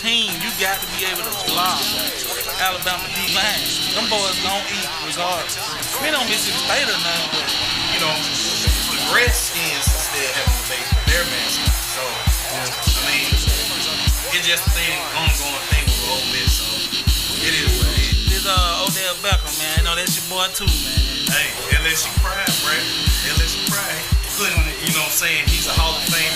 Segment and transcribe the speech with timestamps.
[0.00, 1.76] team, you got to be able to block
[2.56, 3.60] Alabama D line.
[3.92, 5.60] Them boys don't eat regardless.
[6.00, 7.44] We don't Mississippi State or nothing, but
[7.92, 11.76] you know, the Redskins still having base with their mascot.
[11.92, 16.48] So, I mean, it's just a thing, ongoing thing with Ole Miss.
[16.48, 18.16] So, it is what it is.
[18.32, 19.84] This uh, Odell Beckham, man.
[19.84, 21.28] You know, that's your boy too, man.
[21.28, 22.80] Hey, LSU pride, Brad.
[23.36, 24.00] LSU pride.
[24.40, 26.32] Couldn't, you know what I'm saying, he's a Hall of Fame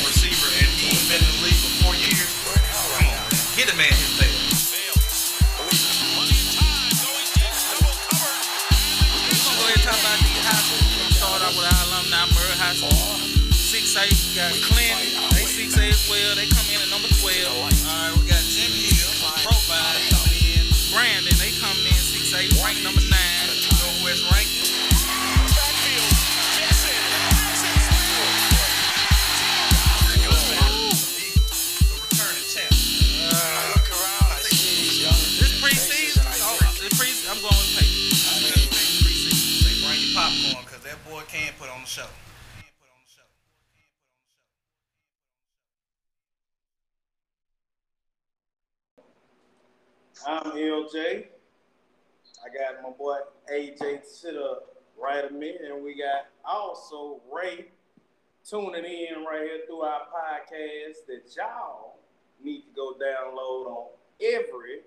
[50.26, 51.26] I'm LJ.
[52.42, 53.18] I got my boy
[53.52, 57.66] AJ sit up right of me, and we got also Ray
[58.48, 61.96] tuning in right here through our podcast that y'all
[62.42, 63.86] need to go download on
[64.22, 64.80] every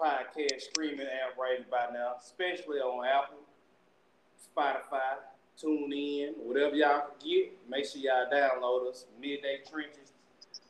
[0.00, 3.40] podcast streaming app right by now, especially on Apple,
[4.56, 5.18] Spotify,
[5.60, 7.58] tune in, whatever y'all can get.
[7.68, 9.04] Make sure y'all download us.
[9.20, 10.07] Midday Trenches.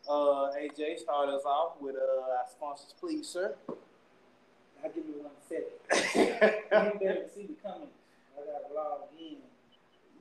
[0.08, 3.54] Uh, AJ, start us off with uh, our sponsors, please, sir.
[4.82, 5.76] I'll give you one second.
[6.16, 7.88] you better see me coming.
[8.32, 9.36] I gotta log in.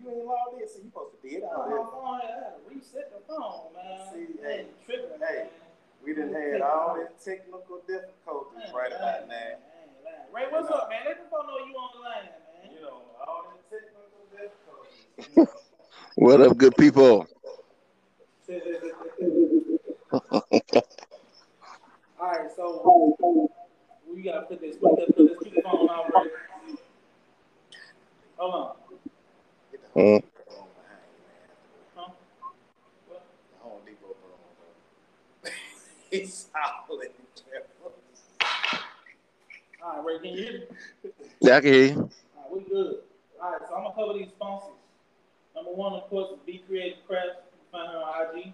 [0.03, 1.85] You ain't logged in, so you supposed to be it Oh, out my there.
[1.88, 4.02] phone, I gotta reset the phone, man.
[4.11, 5.71] See, I ain't tripping, hey, man.
[6.03, 9.35] We done had all this technical difficulties right about now.
[9.35, 10.35] I.
[10.35, 10.99] Ray, what's up, man?
[11.07, 12.75] Let the phone know you on the line, man.
[12.75, 15.53] You know, all this technical difficulties.
[16.16, 17.28] What up, good people?
[22.19, 23.17] All right, so
[24.13, 25.88] we gotta put this, put this, put this on.
[28.38, 28.75] Hold on.
[29.72, 30.03] Get the Mm.
[30.03, 32.11] Home Depot behind you, man.
[35.44, 35.50] Huh?
[36.11, 37.11] He's solid.
[39.83, 40.66] All right, Ray, can you hear me?
[41.41, 41.94] Yeah, I can hear you.
[41.95, 42.95] All right, we good.
[43.41, 44.73] All right, so I'm gonna cover these sponsors.
[45.56, 47.38] Number one, of course, is Be Creative Crafts.
[47.53, 48.53] You find her on IG.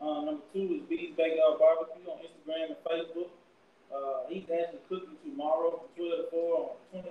[0.00, 3.28] Uh, number two is B's Backyard Barbecue on Instagram and Facebook.
[3.92, 7.04] Uh, he's actually cooking tomorrow from 12 to 4 on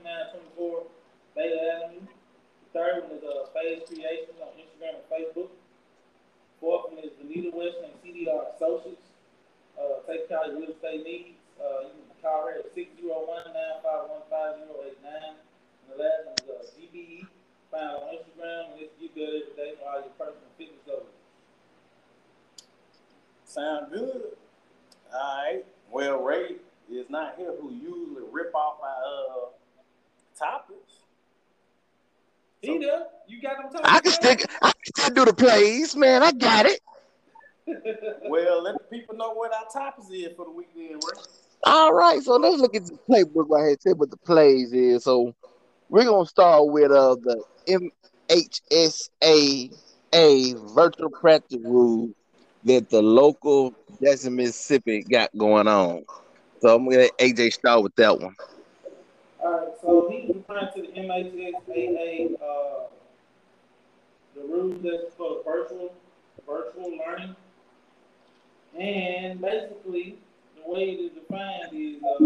[0.58, 0.90] 2924
[1.38, 2.02] Beta Avenue.
[2.02, 5.54] The third one is uh, Phase Creations on Instagram and Facebook.
[6.58, 9.06] Fourth one is Vanita West and CDR Associates.
[9.78, 11.38] Uh, take care of your real estate needs.
[11.62, 15.38] Uh, you can call her at 601 951 5089.
[15.38, 17.30] And the last one is uh, GBE,
[17.70, 21.19] found on Instagram, and it's get better every day for all your personal fitness goals.
[23.50, 24.22] Sound good.
[25.12, 25.66] All right.
[25.92, 29.48] Well, Ray is not here who usually rip off our uh,
[30.38, 31.00] topics.
[32.62, 33.08] He there.
[33.28, 33.86] You got them talking.
[33.86, 34.46] I can stick.
[34.62, 36.22] I can still do the plays, man.
[36.22, 36.80] I got it.
[38.28, 41.22] Well, let the people know what our topics is for the weekend, Ray.
[41.64, 43.76] All right, so let's look at the playbook right here.
[43.76, 45.04] Tell what the plays is.
[45.04, 45.34] So
[45.90, 47.44] we're gonna start with uh the
[48.30, 49.72] MHSAA
[50.76, 52.10] virtual practice rule
[52.66, 56.04] that the local Jackson, Mississippi got going on.
[56.62, 58.36] So I'm gonna AJ start with that one.
[59.40, 62.88] All right, so he's referring to the MHSAA, uh,
[64.36, 65.94] the rules that's for virtual,
[66.46, 67.36] virtual learning.
[68.78, 70.18] And basically,
[70.56, 72.20] the way it is defined is, uh,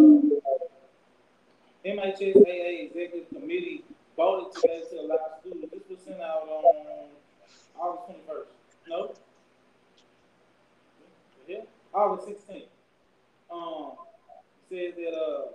[1.85, 3.83] MHSAA Executive Committee
[4.17, 7.09] voted today to allow students, this was sent out on
[7.79, 8.51] August twenty-first,
[8.87, 9.13] no?
[11.47, 11.61] Yeah,
[11.93, 12.69] August sixteenth.
[13.51, 13.91] Um,
[14.69, 15.51] says that, uh,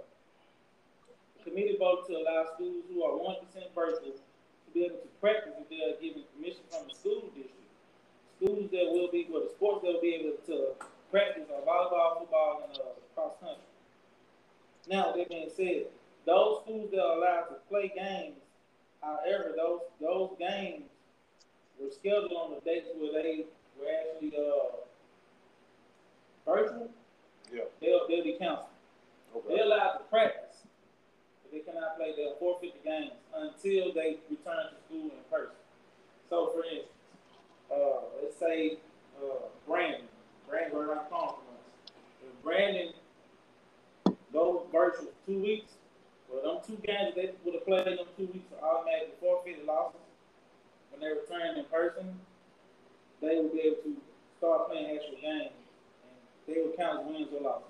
[1.36, 5.08] the committee voted to allow schools who are one percent virtual to be able to
[5.20, 7.54] practice if they are given permission from the school district.
[8.36, 10.74] Schools that will be, well, the sports that will be able to
[11.10, 12.82] practice are volleyball, football, and, uh,
[13.14, 13.64] cross country.
[14.88, 15.86] Now, that being said,
[16.24, 18.36] those schools that are allowed to play games,
[19.02, 20.84] however, those, those games
[21.80, 23.46] were scheduled on the dates where they
[23.80, 24.76] were actually, uh,
[26.48, 26.88] virtual.
[27.52, 27.68] Yeah.
[27.80, 28.72] They'll, they'll be counted.
[29.48, 30.64] They're allowed to practice,
[31.42, 32.14] but they cannot play.
[32.16, 35.54] They'll forfeit the games until they return to school in person.
[36.28, 36.88] So, for instance,
[37.70, 38.78] uh, let's say
[39.20, 40.08] uh, Brandon,
[40.48, 41.92] Brandon right around the corner from us.
[42.24, 42.92] If Brandon
[44.32, 45.72] goes virtual two weeks.
[46.28, 50.00] Well, them two games they would have played them two weeks are automatically forfeited losses.
[50.90, 52.20] When they return in person,
[53.20, 53.96] they will be able to
[54.36, 55.56] start playing actual games,
[56.48, 57.68] they will count as wins or losses,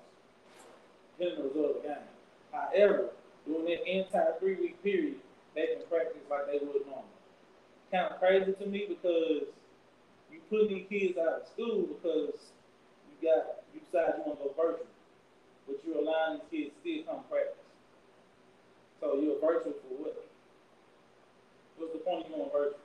[1.19, 2.07] depending on the result of the game.
[2.55, 3.09] However,
[3.45, 5.19] during that entire three-week period,
[5.53, 7.19] they can practice like they would normally.
[7.91, 9.51] Kind of crazy to me because
[10.31, 12.53] you put these kids out of school because
[13.09, 14.87] you got you decide you want to go virtual,
[15.67, 17.59] but you're allowing these kids still come practice.
[19.01, 20.23] So you're virtual for what?
[21.77, 22.79] What's the point of going virtual?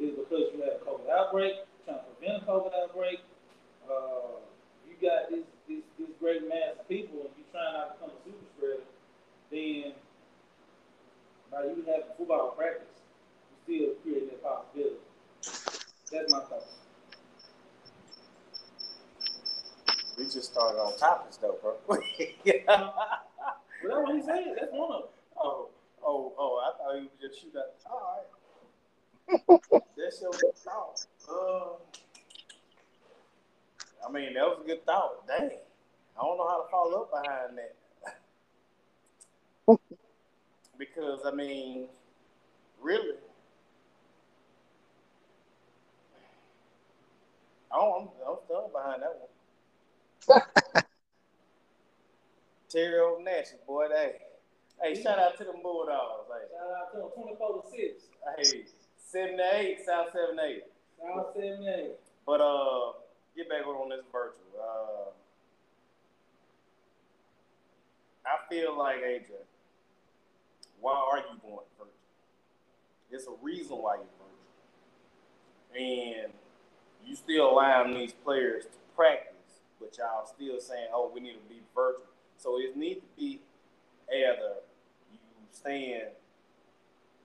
[0.00, 1.54] Is because you had a COVID outbreak,
[1.84, 3.20] trying to prevent a COVID outbreak?
[3.84, 4.40] Uh,
[5.00, 8.10] you got this, this this great mass of people and you're trying not to become
[8.10, 8.82] a super spreader,
[9.50, 9.92] then
[11.50, 12.86] by you having football practice,
[13.66, 14.96] you still create that possibility.
[16.12, 16.66] That's my thought.
[20.18, 21.76] We just started on topics though, bro.
[23.84, 24.56] Well, that's what he said.
[24.58, 25.10] That's one of them.
[25.38, 25.68] oh,
[26.02, 26.58] oh, oh!
[26.64, 27.74] I thought you would just shoot that.
[27.88, 28.24] All
[29.28, 29.60] right.
[29.96, 31.06] That's your thought.
[31.30, 31.76] Uh,
[34.06, 35.26] I mean, that was a good thought.
[35.26, 35.50] Dang.
[36.18, 37.74] I don't know how to follow up behind that.
[40.78, 41.88] because I mean,
[42.80, 43.16] really,
[47.72, 49.18] I don't, I'm, I'm stunned behind that
[50.28, 50.42] one.
[52.68, 54.12] Terry O'Nash, boy, hey,
[54.82, 56.28] hey, shout out to the Bulldogs.
[56.30, 58.04] Hey, Shout out to him, 24 to 6.
[58.52, 58.64] hey,
[58.96, 60.62] seven to eight, South seven to eight.
[61.00, 61.90] South 7 to 8.
[62.26, 62.92] But uh,
[63.36, 64.40] get back on this virtual.
[64.58, 65.10] Uh,
[68.24, 69.30] I feel like AJ.
[70.80, 71.92] Why are you going virtual?
[73.10, 74.06] There's a reason why you're
[75.74, 76.32] virtual, and
[77.06, 81.48] you still allowing these players to practice, but y'all still saying, "Oh, we need to
[81.48, 82.06] be virtual."
[82.38, 83.40] So it needs to be
[84.12, 84.56] either
[85.12, 85.18] you
[85.52, 86.08] stay in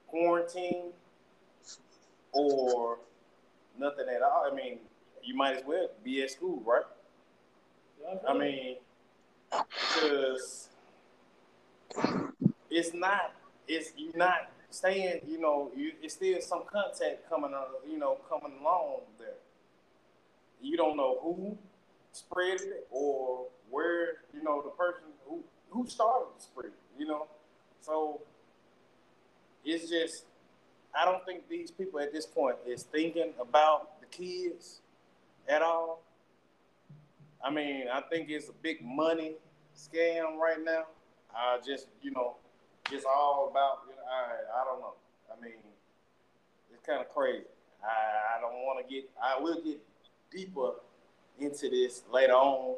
[0.06, 0.92] quarantine
[2.32, 2.98] or
[3.78, 4.48] nothing at all.
[4.50, 4.78] I mean,
[5.22, 6.84] you might as well be at school, right?
[8.28, 8.76] I mean,
[9.50, 10.68] because
[12.70, 13.32] it's not,
[13.68, 15.20] it's you're not staying.
[15.26, 19.28] You know, you it's still some contact coming, on, you know, coming along there.
[20.60, 21.56] You don't know who
[22.12, 26.72] spread it or where, you know, the person who who started the spread.
[26.98, 27.26] You know,
[27.80, 28.20] so
[29.64, 30.24] it's just
[30.98, 34.80] I don't think these people at this point is thinking about the kids
[35.48, 36.02] at all.
[37.44, 39.32] I mean, I think it's a big money
[39.76, 40.84] scam right now.
[41.34, 42.36] I just, you know,
[42.90, 44.94] just all about, you know, I, I don't know.
[45.32, 45.58] I mean,
[46.72, 47.44] it's kind of crazy.
[47.82, 49.80] I, I don't want to get, I will get
[50.30, 50.72] deeper
[51.40, 52.76] into this later on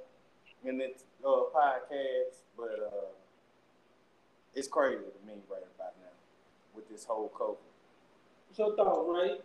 [0.65, 3.07] in this uh, podcast, but uh,
[4.55, 6.13] it's crazy to me right about now
[6.75, 7.57] with this whole COVID.
[8.49, 9.39] What's your thought, Ray?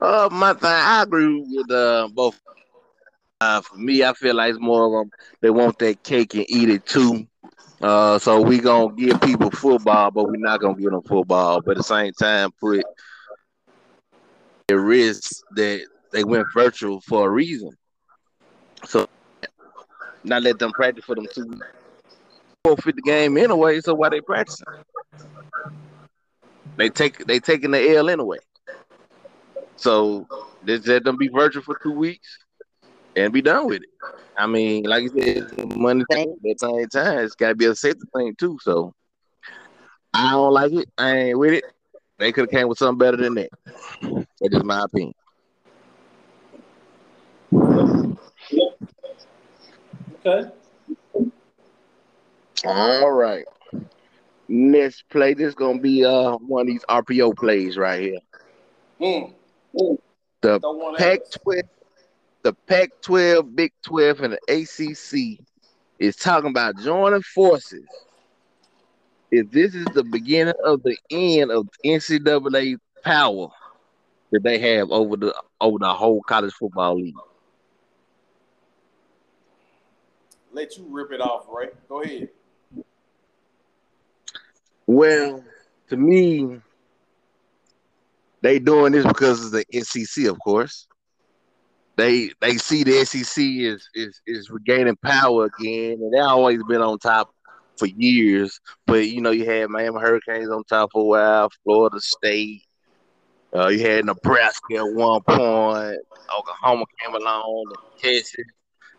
[0.00, 2.40] Uh, my thing, I agree with uh, both.
[3.40, 5.10] Uh, for me, I feel like it's more of them.
[5.40, 7.26] They want that cake and eat it too.
[7.80, 11.60] Uh, so we gonna give people football, but we're not gonna give them football.
[11.60, 12.84] But at the same time, put
[14.68, 17.70] the risk that they went virtual for a reason.
[18.84, 19.06] So
[20.24, 21.58] not let them practice for them two.
[22.64, 23.80] Forfeit the game anyway.
[23.80, 24.66] So why they practicing?
[26.76, 28.38] They take they taking the L anyway.
[29.78, 30.26] So
[30.66, 32.38] just let them be virtual for two weeks
[33.14, 33.88] and be done with it.
[34.36, 36.32] I mean, like you said, money thing.
[36.32, 38.58] At the same time, it's got to be a safety thing too.
[38.60, 38.92] So
[40.12, 40.88] I don't like it.
[40.98, 41.64] I ain't with it.
[42.18, 43.50] They could have came with something better than that.
[44.40, 45.14] That's my opinion.
[50.26, 50.50] Okay.
[52.64, 53.44] All right.
[54.48, 58.18] Next play, this is gonna be uh one of these RPO plays right here.
[59.00, 59.34] Mm.
[59.74, 59.98] The
[60.98, 61.62] Pac-12,
[62.42, 65.44] the Pac-12, Big 12, and the ACC
[65.98, 67.86] is talking about joining forces.
[69.30, 73.48] If this is the beginning of the end of NCAA power
[74.32, 77.14] that they have over the over the whole college football league.
[80.58, 81.72] let you rip it off, right?
[81.88, 82.30] Go ahead.
[84.86, 85.44] Well,
[85.88, 86.60] to me,
[88.42, 90.86] they doing this because of the SEC, of course.
[91.96, 96.80] They they see the SEC is is is regaining power again, and they always been
[96.80, 97.30] on top
[97.76, 98.60] for years.
[98.86, 102.62] But you know, you had Miami Hurricanes on top for a while, Florida State.
[103.54, 105.98] Uh, you had Nebraska at one point.
[106.38, 108.44] Oklahoma came along, Texas.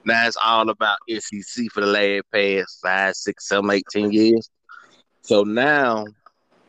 [0.05, 4.49] Now it's all about SEC for the last past five, six, seven, eight, ten years.
[5.21, 6.05] So now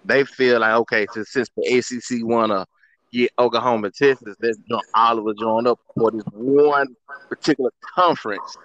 [0.05, 2.67] they feel like okay, so since the ACC wanna
[3.13, 6.95] get Oklahoma Texas, let's join all of us join up for this one
[7.29, 8.57] particular conference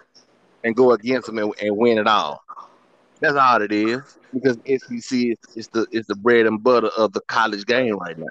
[0.63, 2.43] and go against them and, and win it all.
[3.19, 4.01] That's all it is
[4.33, 8.17] because SEC is, is the is the bread and butter of the college game right
[8.17, 8.25] now.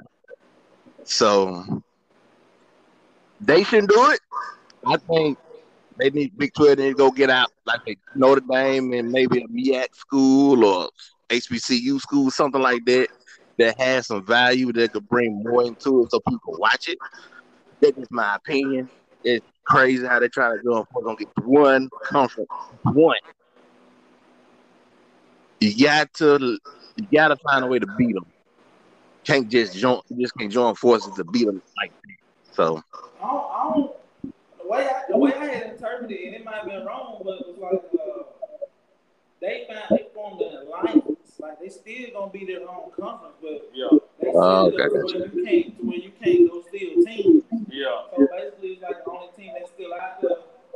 [1.05, 1.83] So
[3.41, 4.21] they shouldn't do it.
[4.87, 5.39] I think
[5.97, 9.49] they need Big 12 to go get out like a Notre Dame and maybe a
[9.49, 10.89] MEAC school or
[11.41, 13.09] HBCU school, something like that,
[13.59, 16.99] that has some value that could bring more into it so people watch it.
[17.81, 18.89] That is my opinion.
[19.23, 20.87] It's crazy how they're trying to do it.
[20.95, 22.51] We're gonna get one conference,
[22.83, 23.17] one.
[25.61, 26.59] You got to,
[26.97, 28.27] you got to find a way to beat them.
[29.25, 32.55] Can't just join, just can't join forces to beat them like that.
[32.55, 32.83] So
[33.23, 33.93] I don't, I don't,
[34.63, 37.23] the way I, the way I had interpreted it, and it might have been wrong,
[37.25, 38.23] but it was like uh,
[39.41, 41.14] they found they formed an alliance.
[41.39, 43.89] Like they still gonna be their own conference, but Yeah,
[44.21, 47.45] they set Oh, okay, to where you can't to where you can't go steal teams.
[47.69, 50.31] yeah, So basically, it's like the only team that's still out there,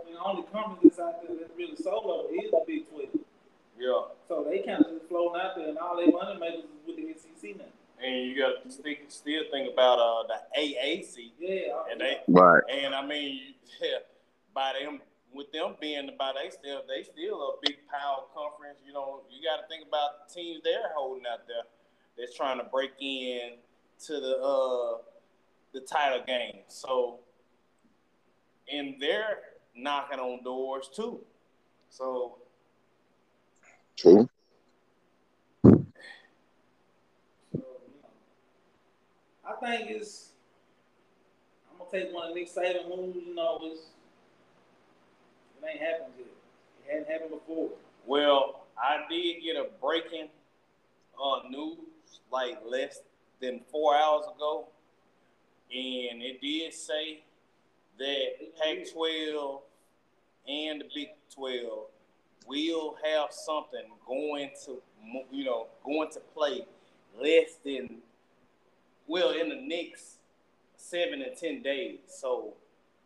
[0.07, 3.09] and the only conference that's out there that's really solo is the Big Twelve.
[3.79, 4.03] yeah.
[4.27, 6.97] So they kind of just floating out there, and all their money makers is with
[6.97, 7.65] the SEC now.
[8.03, 12.62] And you got to still, still think about uh the AAC, Yeah, and they right.
[12.71, 13.99] and I mean, yeah,
[14.55, 15.00] by them
[15.32, 18.78] with them being about they still they still a big power conference.
[18.87, 21.64] You know, you got to think about the teams they're holding out there
[22.16, 23.56] that's trying to break in
[24.06, 25.02] to the uh
[25.75, 26.61] the title game.
[26.68, 27.20] So,
[28.73, 29.38] and they're
[29.76, 31.20] knocking on doors too.
[31.90, 32.38] So
[33.99, 34.28] True.
[35.64, 35.87] So,
[39.44, 40.30] I think it's.
[41.68, 43.16] I'm gonna take one of Nick Saban moves.
[43.16, 43.87] You know, it's
[45.62, 46.27] it ain't happened yet.
[46.87, 47.71] It hadn't happened before.
[48.07, 50.29] Well, I did get a breaking
[51.23, 51.79] uh, news
[52.33, 53.00] like less
[53.41, 54.67] than four hours ago,
[55.71, 57.21] and it did say
[57.99, 59.61] that Pac-12
[60.49, 61.87] and the Big 12
[62.47, 64.81] will have something going to,
[65.31, 66.65] you know, going to play
[67.21, 67.99] less than,
[69.07, 70.19] well, in the next
[70.77, 71.99] seven and ten days.
[72.09, 72.55] So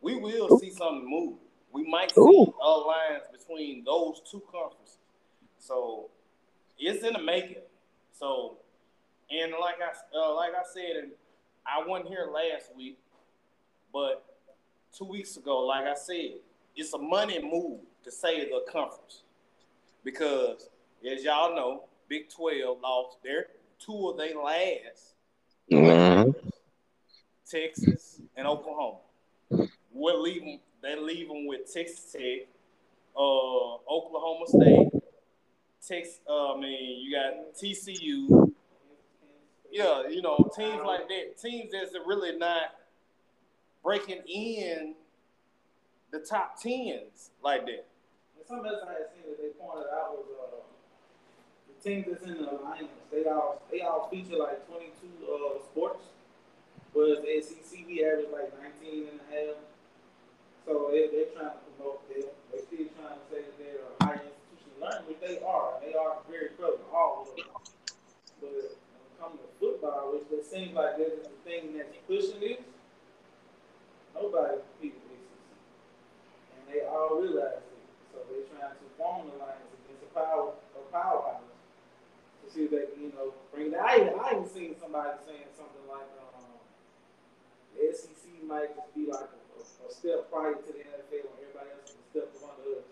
[0.01, 1.35] we will see something move.
[1.73, 2.53] We might see Ooh.
[2.61, 4.97] a alliance between those two conferences.
[5.57, 6.09] So
[6.77, 7.63] it's in the making.
[8.11, 8.57] So,
[9.31, 11.11] and like I uh, like I said, and
[11.65, 12.99] I wasn't here last week,
[13.91, 14.23] but
[14.95, 16.35] two weeks ago, like I said,
[16.75, 19.23] it's a money move to save the conference
[20.03, 20.69] because,
[21.09, 23.47] as y'all know, Big Twelve lost their
[23.79, 25.15] two of their last
[25.71, 26.35] Mhm.
[27.49, 28.99] Texas and Oklahoma.
[29.95, 30.59] Leave them.
[30.83, 32.45] They leave them with Texas Tech,
[33.15, 34.89] uh, Oklahoma State,
[35.87, 36.19] Texas.
[36.29, 38.51] Uh, I mean, you got TCU.
[39.71, 42.75] Yeah, you know, teams like that, teams that's really not
[43.81, 44.93] breaking in
[46.11, 47.85] the top tens like that.
[48.37, 50.57] And something else I had seen that they pointed out was uh,
[51.69, 52.89] the teams that's in the alliance.
[53.09, 54.91] They all they all feature like 22
[55.31, 56.03] uh, sports,
[56.91, 58.51] whereas the SEC we average like
[58.83, 59.55] 19 and a half.
[60.65, 62.31] So they, they're trying to promote them.
[62.51, 65.75] They're still trying to say that they're a higher institution of learning, which they are.
[65.83, 67.51] They are very prevalent, all of them.
[68.39, 71.91] But when it comes to football, which it seems like this is the thing that's
[72.07, 72.63] pushing this,
[74.15, 74.95] nobody SEC.
[74.95, 77.83] And they all realize it.
[78.15, 82.71] So they're trying to form an alliance against a power a powerhouse to see if
[82.71, 83.79] they can, you know, bring it.
[83.79, 86.55] I even, I even seen somebody saying something like um,
[87.75, 91.37] the SEC might just be like a, a, a step prior to the NFL when
[91.39, 92.87] everybody else is a step under us.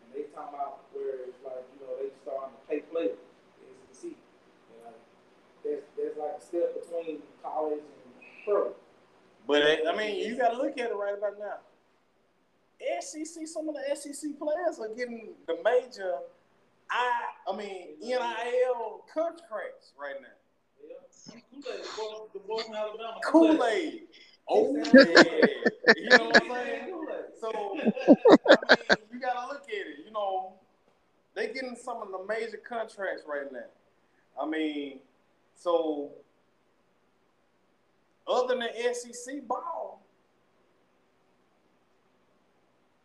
[0.00, 3.20] And they talking about where it's like, you know, they starting to pay players,
[3.60, 4.10] the SEC.
[4.10, 4.16] You
[4.80, 4.96] uh, know,
[5.62, 8.12] there's, there's like a step between college and
[8.44, 8.72] pro.
[9.46, 11.60] But uh, I mean, you got to look at it right about now.
[13.00, 16.14] SEC, some of the SEC players are getting the major,
[16.90, 20.28] I, I mean, NIL contracts right now.
[20.82, 21.40] Yeah.
[21.50, 23.20] Kool-Aid, the boy, the boy from Alabama.
[23.24, 24.02] Kool Aid.
[24.48, 24.84] Oh yeah,
[25.96, 26.80] you know what I'm saying.
[27.40, 30.04] So I mean, you gotta look at it.
[30.04, 30.52] You know,
[31.34, 33.60] they getting some of the major contracts right now.
[34.40, 35.00] I mean,
[35.56, 36.10] so
[38.28, 40.02] other than SEC ball,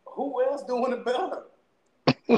[0.06, 1.44] who else doing it better?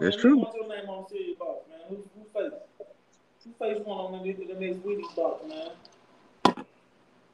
[0.00, 0.38] That's true.
[0.38, 1.78] What's your name on Cereal Box, man?
[1.88, 3.53] Who, who face?
[3.64, 5.70] Who face one on the, the next Wheaties box, man?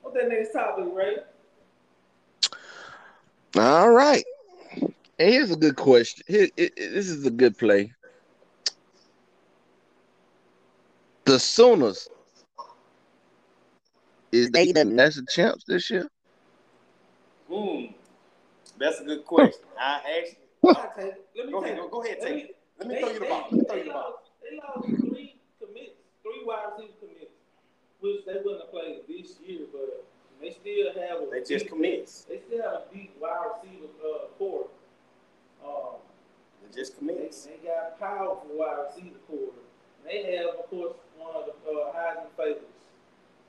[0.03, 1.17] What's that next topic, Ray?
[3.57, 4.25] All right.
[4.81, 6.25] And here's a good question.
[6.29, 7.93] Here, it, it- this is a good play.
[11.25, 12.09] The Sooners
[14.33, 16.09] is they the national champs this year?
[17.53, 17.87] Hmm.
[18.79, 19.61] That's a good question.
[19.81, 20.37] I actually.
[20.65, 21.13] I'll take.
[21.37, 21.79] Let me Go take ahead.
[21.79, 21.81] it.
[21.83, 22.19] Go, go ahead.
[22.21, 22.57] Let Take me- it.
[22.79, 23.49] Let me they- throw you the ball.
[23.51, 25.10] Let me throw you the ball.
[26.41, 27.33] They three wide receiver commits,
[28.01, 30.05] which they wouldn't have played this year, but
[30.41, 32.25] they still have a They just commits.
[32.25, 34.67] They still have a deep wide receiver uh, core.
[35.65, 35.97] Um,
[36.63, 37.47] They just they, commits.
[37.47, 39.53] they got powerful wide receiver core.
[40.05, 42.65] They have, of course, one of the uh, Heisman favorites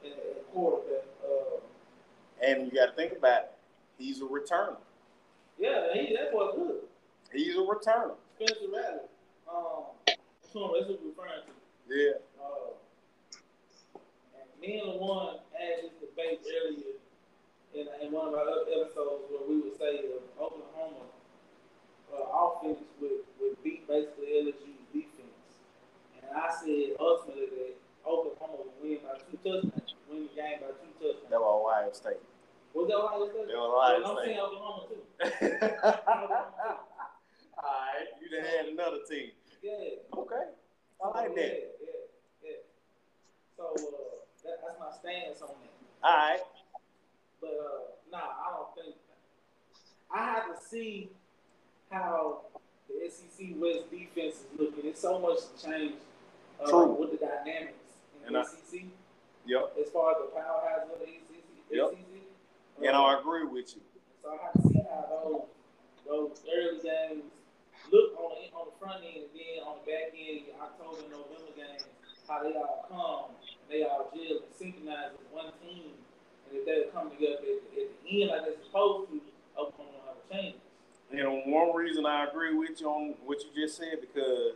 [0.04, 1.06] in at quarterback.
[1.24, 1.60] Uh,
[2.46, 3.52] And you got to think about it.
[3.98, 4.78] He's a returner.
[5.60, 6.76] yeah, he, that boy good.
[7.32, 8.16] He's a returner.
[8.36, 9.02] Spencer Rattler.
[9.50, 10.18] Um, that's
[10.54, 11.52] who that's who we're referring to.
[11.88, 12.12] Yeah.
[12.42, 12.72] Uh,
[14.62, 16.94] me and LeJuan had this debate earlier
[17.74, 20.06] in, in one of our other episodes where we would say
[20.40, 21.10] Oklahoma
[22.14, 25.66] uh, offense would, would beat basically LSU's defense.
[26.22, 27.74] And I said ultimately that
[28.06, 31.30] Oklahoma would win by two touchdowns, win the game by two touchdowns.
[31.32, 32.22] That was Ohio State.
[32.74, 33.48] Was that Ohio State?
[33.50, 35.02] That was Ohio Well, I'm saying Oklahoma too.
[37.58, 38.08] All right.
[38.22, 39.32] You done had another team.
[39.64, 40.06] Yeah.
[40.18, 40.46] Okay.
[41.04, 41.42] I like that.
[41.42, 42.62] Yeah, yeah, yeah.
[43.58, 46.08] So uh, that, that's my stance on that.
[46.08, 46.40] All right.
[47.40, 47.80] But uh,
[48.12, 48.96] nah, I don't think.
[50.14, 51.10] I have to see
[51.90, 52.42] how
[52.90, 54.86] the SEC West defense is looking.
[54.90, 55.94] It's so much to change
[56.64, 56.94] uh, True.
[57.00, 57.74] with the dynamics
[58.22, 58.86] in And the I- SEC
[59.48, 59.74] Yep.
[59.82, 61.42] as far as the powerhouse of the SEC.
[61.72, 61.90] Yep.
[61.92, 62.86] SEC.
[62.86, 63.82] And Uh, I agree with you.
[64.22, 65.42] so I have to see how those
[66.06, 67.24] those early games
[67.92, 71.52] look on the on the front end, and then on the back end, October, November
[71.56, 71.86] games,
[72.28, 73.36] how they all come,
[73.70, 75.92] they all gel and synchronize as one team,
[76.50, 79.22] and if they come together at, the- at the end like they're supposed to,
[79.58, 80.56] Oklahoma will have a change.
[81.12, 84.54] Know, one reason I agree with you on what you just said because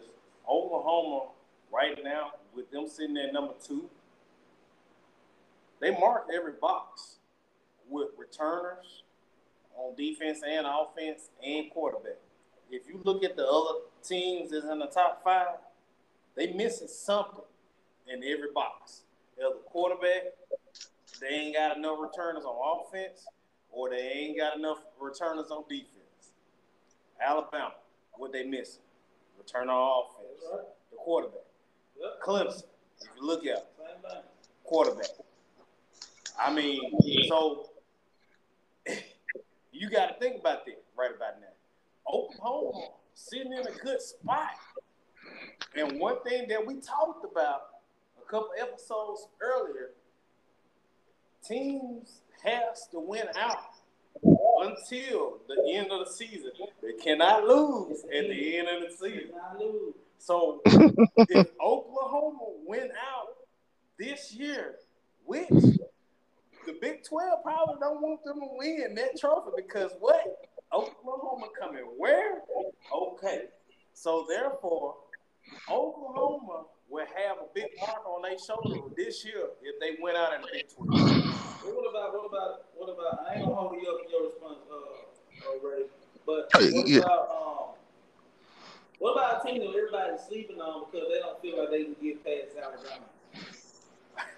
[0.48, 1.32] Oklahoma
[1.72, 3.89] right now, with them sitting at number two,
[5.82, 7.18] they mark every box
[7.89, 9.04] with returners
[9.76, 12.20] on defense and offense and quarterback.
[12.72, 15.58] If you look at the other teams that's in the top five,
[16.36, 17.42] they missing something
[18.08, 19.02] in every box.
[19.38, 20.24] the quarterback,
[21.22, 23.26] they ain't got enough returners on offense,
[23.72, 26.34] or they ain't got enough returners on defense.
[27.22, 27.74] Alabama,
[28.13, 28.82] what they missing?
[29.38, 30.65] Return on offense.
[30.91, 31.41] The quarterback.
[32.24, 32.63] Clemson,
[33.02, 33.68] if you look at it,
[34.63, 35.08] quarterback.
[36.38, 36.82] I mean,
[37.28, 37.70] so
[39.72, 41.48] you got to think about that right about now.
[42.12, 44.52] Oklahoma sitting in a good spot.
[45.76, 47.62] And one thing that we talked about
[48.26, 49.92] a couple episodes earlier,
[51.48, 53.76] teams has to win out
[54.24, 56.52] until the end of the season.
[56.82, 59.32] They cannot lose at the end of the season.
[60.18, 63.36] So if Oklahoma win out
[64.00, 64.76] this year,
[65.26, 70.50] which the Big 12 probably don't want them to win that trophy because what?
[70.74, 72.42] Oklahoma coming where?
[72.94, 73.44] Okay.
[73.94, 74.96] So therefore,
[75.70, 80.34] Oklahoma will have a big mark on their shoulder this year if they win out
[80.34, 80.89] in the Big 12.
[81.63, 83.26] But what about what about what about?
[83.28, 85.86] I ain't gonna hold you up in your response, uh, uh Ray.
[86.26, 87.00] But what yeah.
[87.00, 87.76] about um?
[89.00, 91.95] What about a team that everybody's sleeping on because they don't feel like they can
[92.02, 93.06] get past Alabama?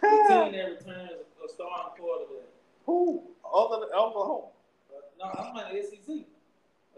[0.01, 1.11] The team that returns
[1.43, 2.49] a starting quarterback.
[2.85, 3.23] Who?
[3.45, 4.47] Other than Oklahoma.
[4.89, 6.25] But no, I'm on the SEC.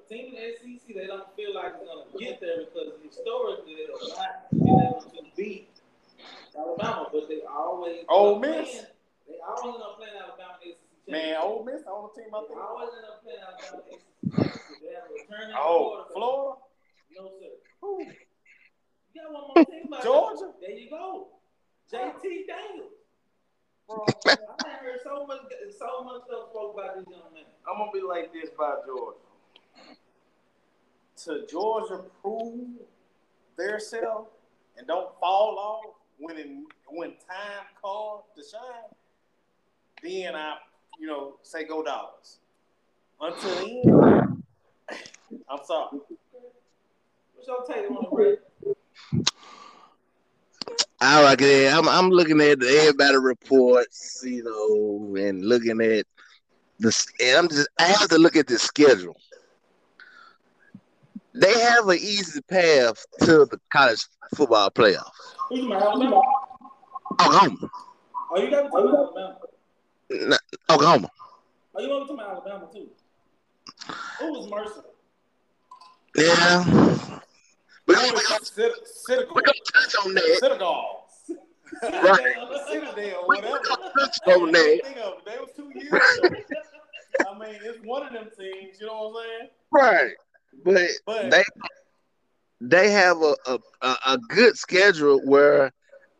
[0.09, 3.75] A team in the SEC they don't feel like they're gonna get there because historically
[3.75, 5.69] they have not been able to beat
[6.57, 8.69] Alabama, but they always Ole end up Miss.
[8.71, 8.85] playing-
[9.27, 11.11] They always end up playing Alabama in the SEC.
[11.11, 11.43] Man, championship.
[11.45, 12.59] Ole Miss, the only team I They think.
[12.59, 14.81] always end up playing Alabama in the SEC.
[14.81, 16.13] They have a returning Oh, quarterback.
[16.13, 16.61] Florida?
[17.11, 17.53] No sir.
[17.81, 18.01] Who?
[19.13, 20.45] You got one more team about Georgia?
[20.45, 20.61] that.
[20.61, 21.27] There you go.
[21.91, 22.93] JT Daniels.
[23.87, 25.41] Bro, I done heard so much,
[25.77, 27.45] so much stuff spoke about this young man.
[27.69, 29.17] I'm gonna be like this by Georgia.
[31.25, 32.69] To Georgia prove
[33.57, 34.27] their self
[34.77, 36.47] and don't fall off when it,
[36.87, 38.93] when time comes to shine,
[40.01, 40.55] then I,
[40.97, 42.37] you know, say go Dawgs.
[43.19, 44.43] Until then,
[45.49, 45.99] I'm sorry.
[47.35, 48.37] What's your take on the Ray?
[51.01, 51.73] I like it.
[51.73, 56.05] I'm I'm looking at everybody reports, you know, and looking at
[56.79, 57.07] the.
[57.21, 59.17] And I'm just I have to look at the schedule.
[61.39, 65.09] They have an easy path to the college football playoffs.
[65.49, 66.21] Who's my Alabama?
[67.21, 67.69] Oklahoma,
[68.31, 69.37] Oh, you got about Alabama.
[70.11, 70.33] N-
[70.69, 71.09] Oklahoma.
[71.75, 72.89] Oh, you want about Alabama too?
[74.19, 74.83] Who was Mercer?
[76.15, 76.63] Yeah.
[77.87, 78.23] We're we gonna
[79.73, 80.37] touch on that.
[80.39, 81.05] Citadel.
[81.81, 82.35] Right.
[82.71, 83.59] Citadel, We're gonna
[83.97, 84.79] touch on that.
[84.83, 85.25] think of it.
[85.25, 86.35] They was two years ago.
[87.31, 88.79] I mean, it's one of them teams.
[88.79, 89.49] You know what I'm saying?
[89.71, 90.11] Right.
[90.63, 91.43] But But they
[92.61, 95.71] they have a, a, a, a good schedule where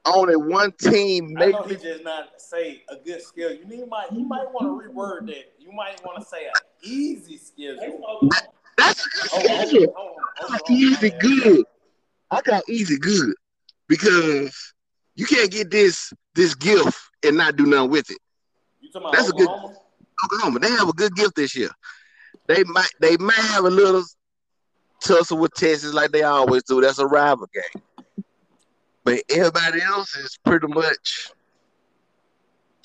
[0.06, 1.82] only one team I makes know he it.
[1.82, 3.52] just not say a good skill.
[3.52, 5.54] You need might you might want to reword that.
[5.60, 8.30] You might want to say an easy schedule.
[8.78, 9.94] That's a good Oh, oh, schedule.
[9.98, 11.66] oh, oh I oh, got oh, easy good.
[12.32, 13.34] I got easy good
[13.88, 14.74] because
[15.16, 18.18] you can't get this this gift and not do nothing with it.
[18.80, 19.76] You talking about That's a good- Oklahoma?
[20.26, 21.70] Oklahoma, they have a good gift this year.
[22.48, 24.04] They might they might have a little
[25.02, 26.82] tussle with Texas like they always do.
[26.82, 27.84] That's a rival game.
[29.04, 31.32] But everybody else is pretty much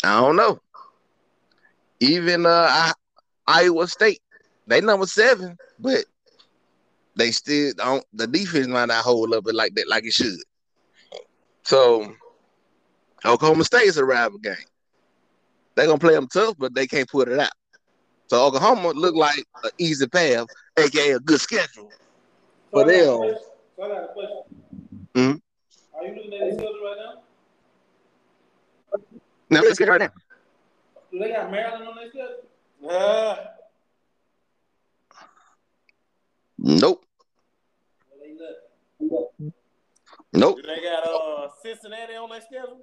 [0.04, 0.60] I don't know.
[2.00, 2.92] Even uh
[3.46, 4.20] Iowa State,
[4.66, 6.04] they number seven, but
[7.16, 10.38] they still don't the defense might not hold up it like that like it should.
[11.62, 12.14] So
[13.24, 14.56] Oklahoma State is a rival game.
[15.74, 17.52] They're gonna play them tough, but they can't put it out.
[18.28, 20.46] So Oklahoma look like an easy path,
[20.76, 21.90] aka a good schedule.
[22.74, 23.38] So I But got a they'll-
[23.76, 24.42] So I got a question.
[25.14, 25.40] Mhm.
[25.94, 27.22] Are you looking at the schedule right now?
[29.50, 30.10] Now let's get right now.
[31.12, 32.48] Do they got Maryland on their schedule?
[32.90, 33.36] Uh,
[36.58, 37.04] Nope.
[38.98, 39.52] Well, they.
[40.32, 40.56] Nope.
[40.56, 42.80] do they got uh Cincinnati on their schedule?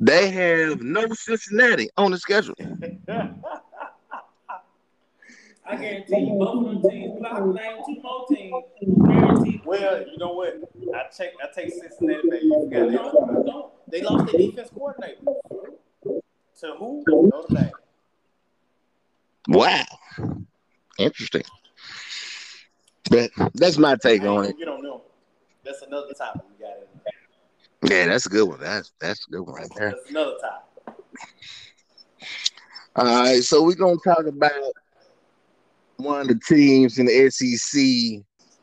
[0.00, 2.54] They have no Cincinnati on the schedule.
[5.68, 7.12] I guarantee you, both of them teams.
[7.20, 8.64] But I can name two more teams.
[9.06, 9.60] Guaranteed.
[9.66, 10.54] well, you know what?
[10.94, 12.42] I take I take Cincinnati back.
[12.42, 13.44] You forgot No, that.
[13.44, 13.72] no.
[13.90, 15.20] They lost their defense coordinator.
[16.60, 17.04] To who?
[17.06, 17.70] Notre Dame.
[19.48, 19.84] Wow.
[20.98, 21.42] Interesting.
[23.10, 24.56] But that's my take on it.
[24.58, 25.02] You don't know.
[25.64, 28.00] That's another topic we got in there.
[28.00, 28.58] Yeah, that's a good one.
[28.60, 29.90] That's that's a good one right there.
[29.90, 30.64] That's another topic.
[32.96, 34.50] All right, so we're gonna talk about
[35.98, 38.22] one of the teams in the SEC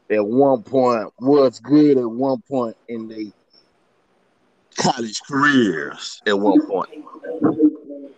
[0.10, 3.26] at one point was good at one point in their
[4.78, 6.90] college careers at one point.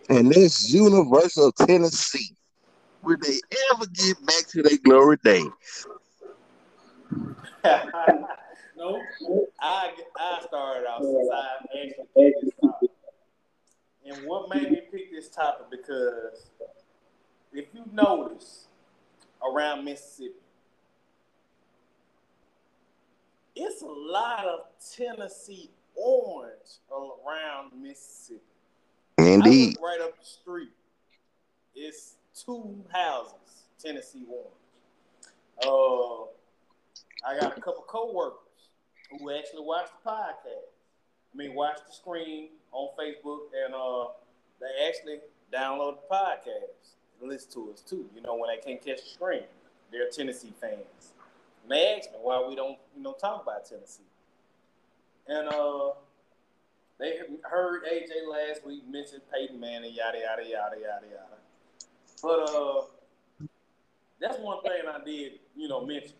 [0.08, 2.34] And this University of Tennessee.
[3.02, 3.38] Will they
[3.72, 5.86] ever get back to their glory days?
[8.76, 9.02] No.
[9.60, 12.90] I I started out since I actually picked this topic.
[14.06, 16.50] And what made me pick this topic because
[17.52, 18.67] if you notice
[19.42, 20.34] around Mississippi,
[23.56, 24.60] it's a lot of
[24.96, 28.40] Tennessee orange around Mississippi.
[29.18, 29.76] Indeed.
[29.82, 30.70] right up the street.
[31.74, 34.54] It's two houses, Tennessee orange.
[35.64, 36.30] Uh,
[37.26, 38.38] I got a couple co-workers
[39.10, 40.70] who actually watch the podcast.
[41.34, 44.12] I mean, watch the screen on Facebook, and uh,
[44.60, 45.18] they actually
[45.52, 48.06] download the podcast listen to us too.
[48.14, 49.44] You know, when they can't catch the screen,
[49.90, 51.12] they're Tennessee fans.
[51.62, 54.02] And they asked me why we don't, you know, talk about Tennessee.
[55.26, 55.90] And uh,
[56.98, 61.38] they heard AJ last week mention Peyton Manning, yada yada yada yada yada.
[62.22, 62.82] But uh,
[64.20, 66.12] that's one thing I did, you know, mention.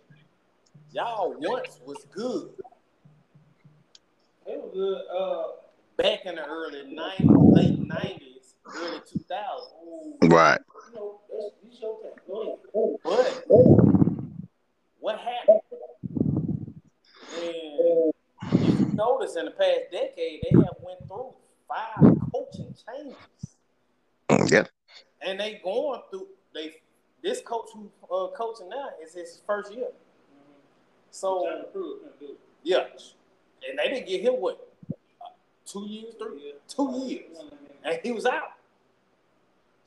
[0.92, 2.50] Y'all once was good
[4.46, 5.02] It was good.
[5.14, 5.48] Uh,
[5.96, 10.32] back in the early '90s, late '90s, early 2000s.
[10.32, 10.60] Right.
[10.90, 12.12] You know, that's, it's your time.
[12.26, 13.42] Go ahead.
[13.48, 13.88] But
[15.00, 15.60] what happened?
[17.36, 18.12] And
[18.52, 21.32] if you notice, in the past decade, they have went through
[21.68, 23.16] five coaching changes.
[24.52, 24.64] Yeah.
[25.22, 26.76] and they going through they
[27.22, 29.88] this coach who uh, coaching now is his first year.
[31.10, 32.36] So Trying to prove it, dude.
[32.62, 32.84] yeah,
[33.68, 35.26] and they didn't get him what uh,
[35.66, 37.36] two years, three, two years,
[37.84, 38.52] and he was out.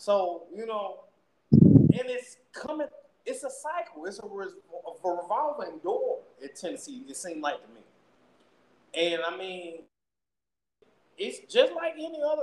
[0.02, 1.02] So you know,
[1.52, 2.88] and it's coming.
[3.24, 4.08] It's a cycle.
[4.08, 7.04] It's a, a revolving door at Tennessee.
[7.08, 7.82] It seemed like to me,
[9.12, 9.84] and I mean,
[11.20, 12.42] it's just like any other.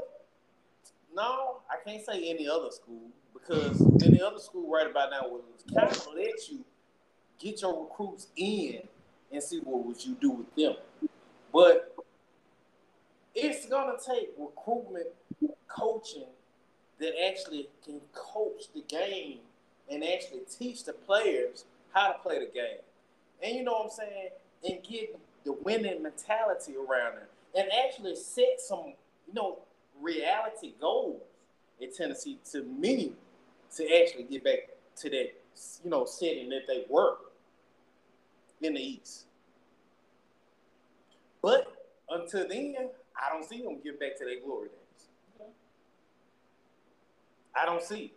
[1.13, 5.43] No, I can't say any other school because any other school right about now will
[5.75, 6.65] kind of let you
[7.41, 8.83] get your recruits in
[9.33, 10.77] and see what would you do with them.
[11.53, 11.93] But
[13.35, 15.09] it's gonna take recruitment
[15.67, 16.29] coaching
[17.01, 19.39] that actually can coach the game
[19.91, 22.79] and actually teach the players how to play the game.
[23.43, 24.29] And you know what I'm saying?
[24.65, 27.31] And get the winning mentality around it.
[27.55, 28.95] And actually set some,
[29.27, 29.59] you know,
[30.01, 31.23] reality goals
[31.81, 33.13] in Tennessee to me
[33.77, 34.59] to actually get back
[34.97, 35.33] to that,
[35.85, 37.17] you know, setting that they were
[38.61, 39.27] in the East.
[41.41, 42.75] But until then,
[43.17, 44.69] I don't see them get back to their glory.
[47.59, 47.63] Okay.
[47.63, 48.13] I don't see.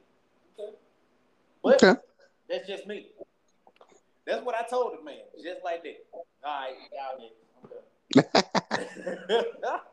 [0.59, 0.71] Okay.
[1.63, 1.99] But Okay.
[2.49, 3.07] that's just me.
[4.25, 6.05] That's what I told the man, just like that.
[6.13, 7.35] All right, y'all get.
[8.17, 9.29] I'm
[9.61, 9.79] done.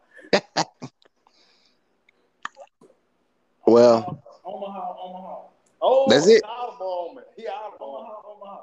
[3.66, 5.40] Well, Omaha, Omaha,
[5.82, 6.42] oh, That's it.
[6.42, 7.20] Audible.
[7.36, 7.86] He audible.
[7.86, 8.60] Omaha, Omaha.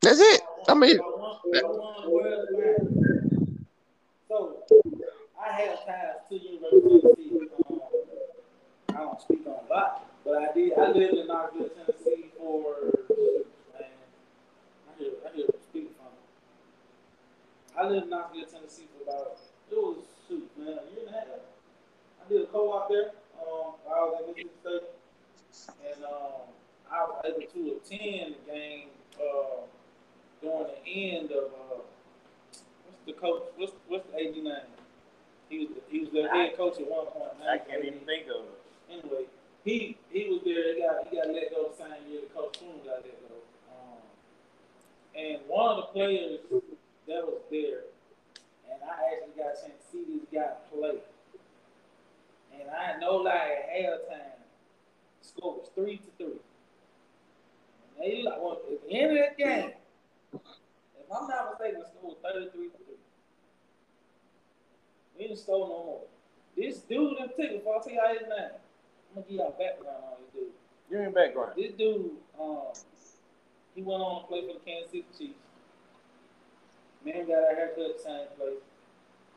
[0.00, 0.40] that's it.
[0.66, 2.50] I mean, I I want the world's.
[4.26, 4.64] So,
[5.40, 7.61] I have ties to University of Tennessee.
[8.94, 10.72] I don't speak on a lot, but I did.
[10.78, 12.74] I lived in Knoxville, Tennessee for
[13.08, 13.88] man.
[14.88, 16.12] I hear, I hear speaking from.
[17.78, 19.38] I lived in Knoxville, Tennessee for about
[19.70, 21.26] it was shoot, man, a year and a half.
[22.24, 23.12] I did a co-op there.
[23.40, 24.36] Um, I was at
[25.54, 26.52] State, and um,
[26.90, 28.88] I was able to attend the game.
[29.18, 29.62] Uh,
[30.42, 31.80] during the end of uh,
[32.84, 33.42] what's the coach?
[33.56, 34.54] What's what's the AD name?
[35.48, 37.30] He was he was their head coach at one point.
[37.48, 38.61] I can't even think of it.
[38.92, 39.24] Anyway,
[39.64, 40.74] he he was there.
[40.74, 43.36] He got he got let go the same year that Coach Croom got let go.
[43.72, 44.02] Um,
[45.16, 46.40] and one of the players
[47.08, 47.88] that was there,
[48.70, 51.00] and I actually got a chance to see this guy play.
[52.52, 53.32] And I know like
[53.72, 54.36] halftime,
[55.20, 56.40] the score was three to three.
[57.96, 59.72] And they like well, at the end of that game,
[60.34, 62.94] if I'm not mistaken, the score was 33 to 3.
[65.18, 66.00] We didn't stole no more.
[66.56, 68.50] This dude in particular, before I tell y'all his name,
[69.12, 70.56] I'm gonna give y'all background on this dude.
[70.88, 71.52] Give me background.
[71.52, 72.72] This dude, um,
[73.76, 75.44] he went on to play for the Kansas City Chiefs.
[77.04, 78.64] Man got a haircut same place.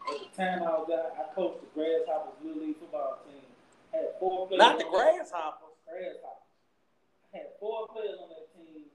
[0.07, 3.43] At the time I was there, I coached the Grasshoppers Little League football team.
[3.91, 4.63] Had four players.
[4.63, 5.75] Not the grasshoppers.
[5.83, 6.47] Grasshoppers.
[7.35, 8.87] I had four players on that team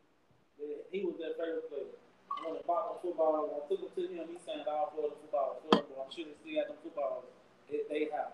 [0.65, 1.93] that he was their favorite player.
[2.41, 4.33] When the bottom football, I took him to him.
[4.33, 5.61] He signed all Florida football.
[5.61, 7.29] Florida, I'm sure they still got them footballs
[7.69, 8.33] at their house.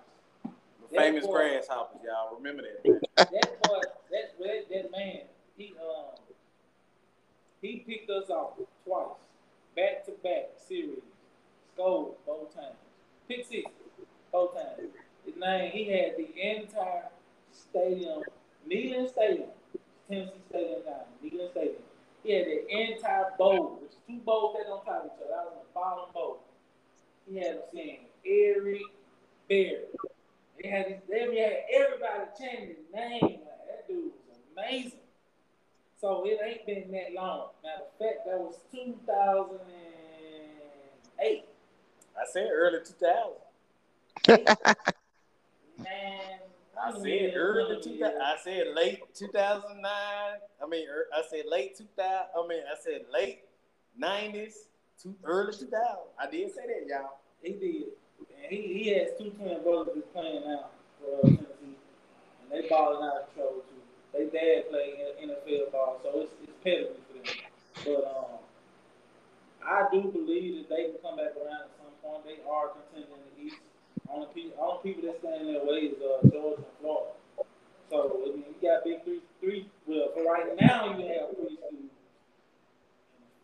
[0.91, 2.37] The famous boy- grasshoppers, y'all.
[2.37, 2.89] Remember that.
[2.89, 3.01] Man.
[3.17, 5.21] that boy, that, that that man,
[5.57, 6.15] he um
[7.63, 8.53] he picked us off
[8.85, 9.07] twice,
[9.75, 11.03] back to back series,
[11.75, 12.77] scored both times,
[13.29, 13.71] pick six
[14.33, 14.93] both times.
[15.25, 17.09] His name, he had the entire
[17.51, 18.23] stadium,
[18.71, 19.49] Neyland Stadium,
[20.09, 21.83] Tennessee Stadium now, Neyland Stadium.
[22.23, 25.31] He had the entire bowl, which is two bowls that on top of each other.
[25.31, 26.41] That was the bottom bowl.
[27.29, 28.83] He had them saying Eric
[29.49, 29.85] Berry.
[30.63, 33.23] They had they had everybody chanting his name.
[33.23, 35.01] Like, that dude was amazing.
[36.01, 37.49] So it ain't been that long.
[37.65, 41.45] Matter of fact, that was 2008.
[42.19, 43.33] I said early 2000.
[45.79, 46.39] Man,
[46.83, 48.21] I said early 2000.
[48.21, 49.85] I said late 2009.
[49.85, 50.39] I
[50.69, 52.07] mean, er, I said late 2000.
[52.07, 53.41] I mean, I said late
[54.01, 54.69] 90s
[55.03, 55.77] to early 2000.
[56.19, 57.19] I did say that, y'all.
[57.43, 57.89] He did.
[58.49, 60.67] He, he has two twin brothers playing now
[61.01, 61.79] for uh, Tennessee.
[62.43, 63.83] And they balling out of control too.
[64.13, 67.35] They dad play NFL ball, so it's, it's pedigree for them.
[67.85, 68.37] But um,
[69.65, 72.25] I do believe that they can come back around at some point.
[72.25, 73.61] They are contending in the East.
[74.09, 77.13] Only people, only people that stand in their way is uh, Georgia and Florida.
[77.91, 79.69] So I mean, you got big three, three.
[79.87, 81.91] Well, for right now, you have three schools.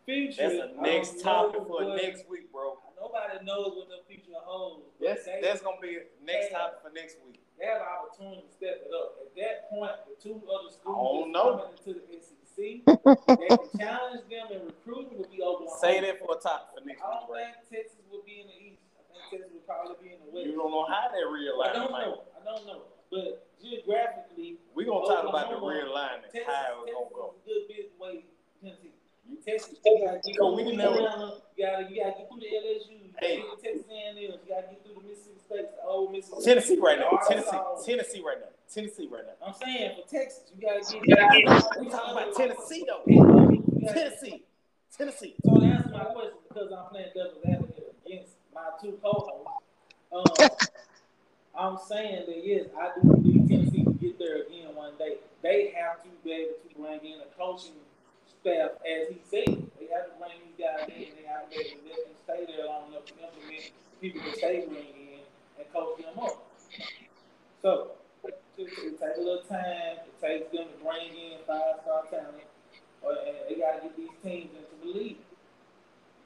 [0.05, 2.79] Future, That's I a don't next topic for what- next week, bro.
[2.99, 4.87] Nobody knows what the future holds.
[4.99, 7.39] but That's they, that's gonna be next topic for next week.
[7.59, 9.19] they have an opportunity to step it up.
[9.23, 11.59] At that point, the two other schools don't know.
[11.59, 15.67] coming into the SEC, they can challenge them and recruiting will be over.
[15.83, 17.39] Say that for a topic for next I don't week, bro.
[17.43, 18.83] think Texas will be in the East.
[18.99, 20.47] I think Texas will probably be in the West.
[20.47, 22.23] You don't know how that real I don't line, know.
[22.39, 22.81] I don't know.
[23.11, 27.07] But geographically, we're gonna talk about the Oklahoma, real line and Texas, how it's Texas
[27.11, 27.35] gonna go.
[27.35, 28.15] is a good bit way.
[28.63, 28.95] Tennessee.
[29.45, 32.47] Texas, you gotta get So through we can You gotta, you gotta get through the
[32.47, 32.91] LSU.
[32.91, 33.37] You gotta Hey.
[33.37, 34.17] get Texas A&M.
[34.19, 36.45] You gotta get through the Mississippi State, the old Mississippi.
[36.45, 37.19] Tennessee right now.
[37.29, 37.59] Tennessee.
[37.85, 38.47] Tennessee right now.
[38.73, 39.47] Tennessee right now.
[39.47, 41.81] I'm saying for Texas, you gotta get.
[41.81, 43.03] We talking about Tennessee though.
[43.93, 44.43] Tennessee.
[44.97, 45.35] Tennessee.
[45.45, 49.51] So to answer my question, because I'm playing devil's advocate against my two co-hosts,
[50.13, 50.51] um,
[51.55, 55.17] I'm saying that yes, I do believe Tennessee can get there again one day.
[55.43, 57.73] They have to be able to bring in a coaching
[58.43, 59.55] staff, as he said.
[59.79, 61.15] They have to bring these guys in.
[61.15, 63.71] They have to let them stay there long enough to implement
[64.03, 65.23] people that they bring in
[65.59, 66.43] and coach them up.
[67.63, 67.95] So
[68.27, 70.03] it, it takes a little time.
[70.03, 72.51] It takes them to bring in five-star talent,
[73.03, 75.23] or, and they got to get these teams into the league.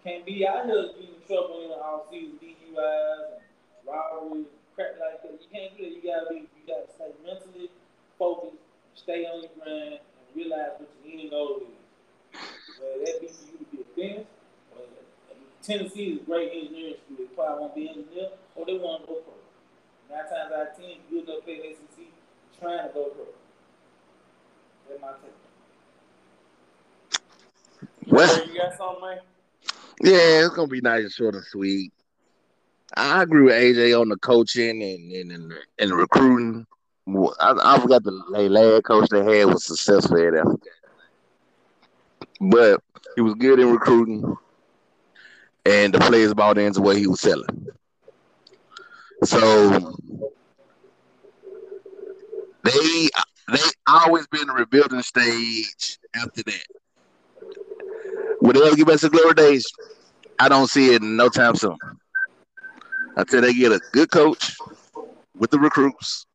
[0.02, 5.20] Can't be out here getting in trouble in the off-season DUIs and robberies, crap like
[5.20, 5.36] that.
[5.36, 5.92] You can't do that.
[5.92, 7.68] You gotta be, you gotta stay mentally
[8.16, 8.62] focused,
[8.94, 11.85] stay on your grind and realize what your end goal is.
[12.78, 14.28] Whether that be for you to be a dentist,
[14.72, 17.16] or uh, Tennessee is a great engineering school.
[17.18, 19.34] They probably won't be engineer, or they want to go pro.
[20.14, 22.06] Nine times out of ten, you good enough play the SEC,
[22.60, 23.24] trying to go pro.
[24.88, 25.32] That's my take.
[28.06, 29.18] Well, you got something, man?
[30.00, 31.92] yeah, it's gonna be nice and short and sweet.
[32.96, 36.66] I agree with AJ on the coaching and and and, and the recruiting.
[37.40, 40.58] I, I forgot the last coach they had was successful at that,
[42.40, 42.82] but
[43.14, 44.36] he was good in recruiting,
[45.64, 47.68] and the players bought into what he was selling.
[49.24, 49.96] So
[52.64, 53.08] they
[53.52, 56.66] they always been a rebuilding stage after that.
[58.40, 59.66] Will they ever get back to glory days?
[60.38, 61.76] I don't see it in no time soon.
[63.16, 64.56] Until they get a good coach
[65.38, 66.26] with the recruits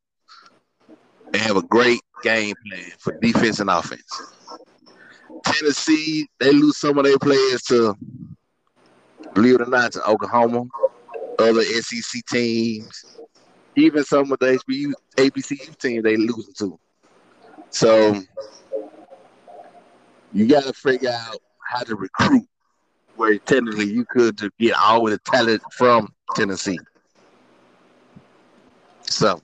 [1.33, 4.21] and have a great game plan for defense and offense.
[5.43, 7.95] Tennessee, they lose some of their players to,
[9.33, 10.65] believe it or not, to Oklahoma,
[11.39, 13.05] other SEC teams,
[13.75, 16.79] even some of the HBU, ABCU teams they losing to.
[17.69, 18.21] So
[20.33, 21.37] you got to figure out
[21.69, 22.47] how to recruit
[23.15, 26.79] where technically you could to get all of the talent from Tennessee.
[29.01, 29.41] So,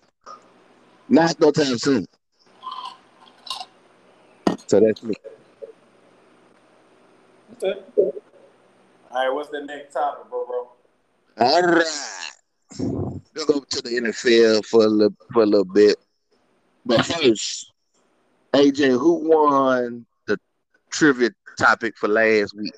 [1.09, 2.05] not no time soon.
[4.67, 5.13] So that's me.
[7.63, 7.79] Okay.
[7.97, 10.69] All right, what's the next topic, bro, bro?
[11.39, 12.31] All right.
[12.79, 15.97] We'll go to the NFL for a little, for a little bit.
[16.85, 17.71] But first,
[18.53, 20.37] AJ, who won the
[20.91, 22.73] trivia topic for last week?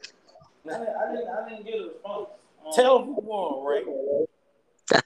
[0.65, 2.30] I didn't, I didn't, I didn't get a response.
[2.65, 3.84] Um, Tell who won, Ray.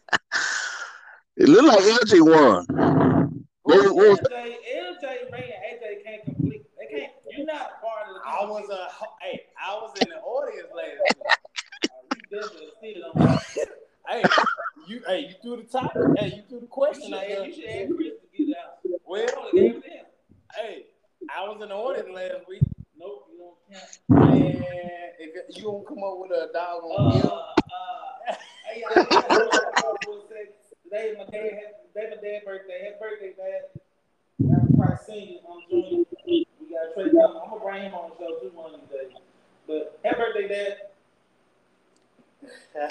[1.35, 3.43] It looked like LJ won.
[3.63, 6.65] What, what was LJ, LJ, Ray, and AJ can't complete.
[6.77, 7.11] They can't.
[7.35, 8.21] You're not part of the.
[8.23, 8.89] I was a
[9.23, 11.23] hey, I was in the audience last week.
[12.11, 12.67] You definitely.
[14.07, 14.23] Hey,
[14.87, 16.01] you hey, you threw the topic.
[16.17, 18.79] Hey, you threw the You question should, out you should ask Chris to get out.
[19.07, 20.05] Well, I only gave it to him.
[20.55, 20.85] hey,
[21.33, 22.63] I was in the audience last week.
[22.99, 24.33] Nope, you don't count.
[24.33, 28.35] Man, if you don't come up with a dog Uh, on uh,
[28.67, 29.39] hey, I, I,
[30.83, 32.79] today is my dad had today my dad's birthday.
[32.83, 33.71] Happy birthday, dad.
[34.43, 36.05] I'm probably singing on June.
[36.27, 37.05] We got Trey.
[37.05, 39.22] I'm gonna bring him on the show too one of these days.
[39.67, 40.77] But happy birthday, dad.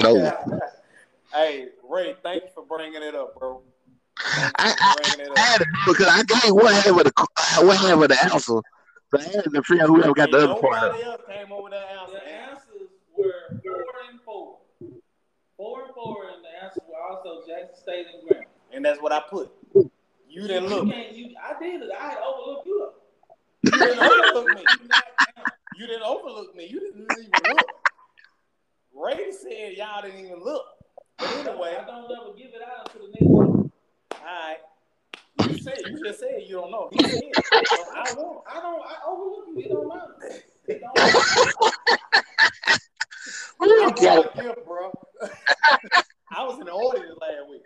[0.01, 0.33] No.
[1.33, 3.63] hey, Ray, thank you for bringing it up, bro.
[4.19, 7.05] I, I, you for bringing it I had to because I gave one half of
[7.05, 8.41] the one half of the answer.
[8.41, 8.63] So
[9.19, 10.77] I had to figure out whoever got the other part.
[10.77, 10.93] of.
[10.93, 12.15] Nobody else came over that answer.
[12.15, 14.59] The answers were four and four.
[15.57, 18.45] Four and four, and the answers were also Jackson State and Graham.
[18.73, 19.51] And that's what I put.
[20.29, 20.87] You didn't look.
[20.87, 21.91] You you, I did it.
[21.99, 22.89] I had overlooked you.
[23.71, 24.67] You didn't overlook me.
[25.75, 25.87] You not count.
[25.87, 26.67] You didn't overlook me.
[26.67, 27.67] You didn't even look.
[28.95, 30.65] Ray said y'all didn't even look.
[31.19, 33.71] But anyway, I don't ever give it out to the next one.
[34.13, 34.57] all right.
[35.37, 36.91] You said you just said you don't know.
[36.93, 37.33] He said.
[37.69, 38.43] So I won.
[38.49, 38.83] I don't.
[38.83, 39.63] I overlook you.
[39.65, 40.43] It don't matter.
[40.69, 41.73] It don't matter.
[43.61, 44.93] I won a gift, bro.
[46.35, 47.63] I was in the audience last week.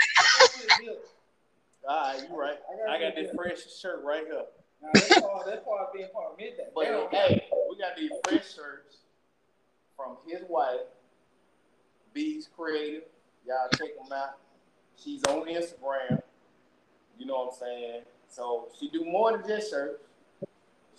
[1.89, 2.59] All right, you right.
[2.89, 4.43] I got this fresh shirt right here.
[4.83, 5.47] Now, that's part.
[5.47, 6.67] That's part of being part of midday.
[6.75, 7.46] But hey,
[7.77, 8.99] we got these fresh shirts
[9.97, 10.81] from his wife,
[12.13, 13.03] Bees Creative.
[13.47, 14.39] Y'all check them out.
[15.03, 16.23] She's on Instagram.
[17.19, 18.03] You know what I'm saying?
[18.29, 20.03] So she do more than just shirts.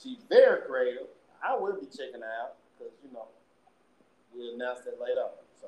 [0.01, 1.07] She's very creative.
[1.43, 3.25] I will be checking her out because you know
[4.33, 5.25] we'll announce that later.
[5.59, 5.67] So,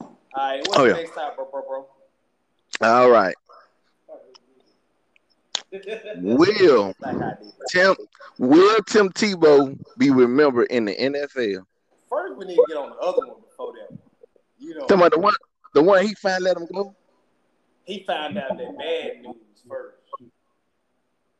[0.00, 0.96] all right, what's Oh, the yeah.
[0.96, 1.86] next topic, bro, bro, bro?
[2.88, 3.34] All right.
[6.18, 7.52] Will Like I did.
[7.70, 7.96] Tim
[8.38, 11.64] Will Tim Tebow be remembered in the NFL?
[12.08, 13.98] First, we need to get on the other one before that.
[14.58, 15.34] You know, Talking about the one
[15.74, 16.94] the one he finally let him go?
[17.84, 19.36] he found out that bad news
[19.68, 19.96] first.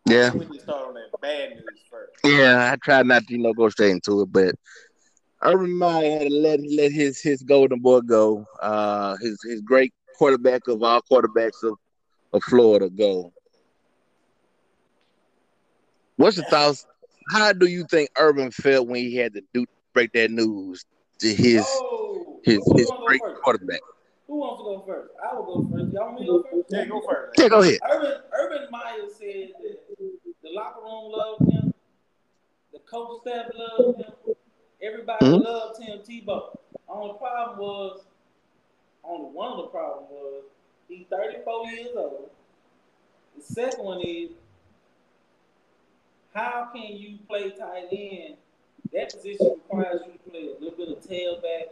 [0.08, 0.30] Yeah.
[0.32, 2.12] We need to start on that bad news first.
[2.24, 4.54] Yeah, I tried not to, you know, go straight into it, but
[5.42, 8.46] Urban Meyer had to let let his his golden boy go.
[8.62, 11.74] Uh, his his great quarterback of all quarterbacks of,
[12.32, 13.32] of Florida go.
[16.16, 16.86] What's your thoughts?
[17.30, 20.84] How do you think Urban felt when he had to do break that news
[21.20, 23.80] to his Oh, his his wanna great quarterback?
[24.26, 25.12] Who wants to go first?
[25.22, 25.92] I will go first.
[25.92, 26.66] Y'all want me to go first?
[26.70, 27.38] Yeah, go first.
[27.38, 27.78] Yeah, go ahead.
[27.90, 29.78] Urban Urban Meyer said that
[30.42, 31.72] the locker room loved him,
[32.72, 34.12] the coach staff loved him,
[34.82, 35.44] everybody Mhm.
[35.44, 36.56] loved Tim Tebow.
[36.88, 38.04] Only problem was,
[39.04, 40.44] only one of the problems was
[40.88, 42.30] he's 34 years old.
[43.36, 44.30] The second one is
[46.36, 48.36] how can you play tight end?
[48.92, 51.68] That position requires you to play a little bit of tailback.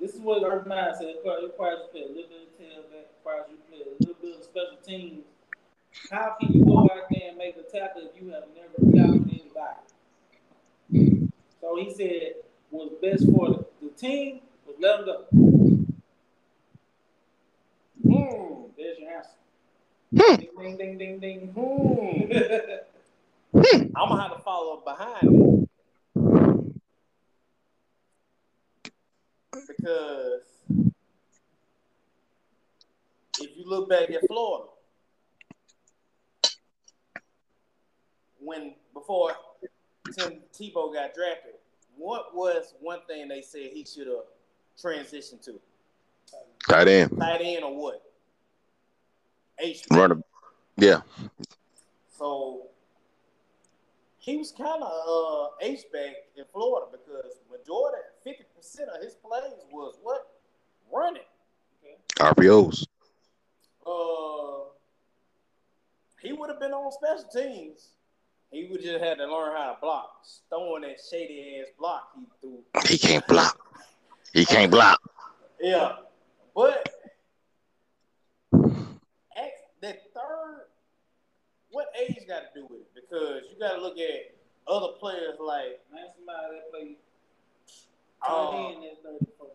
[0.00, 1.08] This is what Urban Meyer said.
[1.08, 3.04] It requires you to play a little bit of tailback.
[3.18, 5.24] Requires you to play a little bit of special teams.
[6.10, 9.30] How can you go out there and make a tackle if you have never tackled
[9.30, 9.80] anybody?
[11.60, 15.24] So he said what's best for the, the team was let them go.
[18.02, 18.70] Hmm.
[18.76, 19.30] There's your answer.
[20.16, 20.36] Hmm.
[20.36, 21.40] Ding, ding, ding, ding, ding.
[21.48, 22.32] Hmm.
[23.58, 23.82] Hmm.
[23.96, 25.68] I'm gonna have to follow up behind
[29.66, 30.42] because
[33.40, 34.68] if you look back at Florida,
[38.40, 39.32] when before
[40.18, 41.54] Tim Tebow got drafted,
[41.96, 44.26] what was one thing they said he should have
[44.78, 45.58] transitioned to?
[46.68, 47.18] Tight end.
[47.18, 48.02] Tight end or what?
[49.58, 49.84] H.
[49.90, 50.20] Runner.
[50.76, 51.00] Yeah.
[52.10, 52.66] So
[54.26, 59.14] he was kind of uh, H back in Florida because majority, fifty percent of his
[59.14, 60.26] plays was what
[60.92, 61.22] running.
[62.16, 62.84] RPOs.
[63.86, 64.70] Uh,
[66.20, 67.90] he would have been on special teams.
[68.50, 70.24] He would just had to learn how to block.
[70.48, 72.64] Throwing that shady ass block he threw.
[72.88, 73.60] He can't block.
[74.32, 75.00] He can't block.
[75.60, 75.92] Yeah,
[76.54, 76.88] but
[79.36, 79.52] at
[79.82, 80.64] that third,
[81.70, 82.85] what age got to do with it?
[83.08, 84.34] Because you got to look at
[84.66, 86.96] other players like Man, somebody that play
[88.24, 89.48] tight end at 34.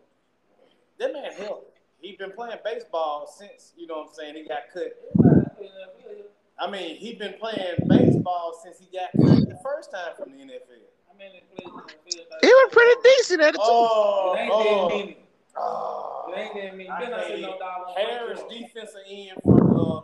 [0.98, 1.66] that man healthy.
[2.00, 4.34] He been playing baseball since you know what I'm saying.
[4.36, 4.92] He got cut.
[5.14, 6.26] Everybody that play in that field,
[6.58, 10.38] I mean, he been playing baseball since he got cut the first time from the
[10.38, 10.82] NFL.
[11.06, 12.26] How many plays in that field?
[12.42, 13.60] He was pretty decent at it too.
[13.62, 15.16] Oh, It ain't oh, that many.
[15.56, 16.32] oh.
[16.34, 16.88] It ain't that many.
[16.88, 17.58] I Better not say hate no it.
[17.58, 17.86] dollar.
[17.86, 20.00] on Harris, defensive end from uh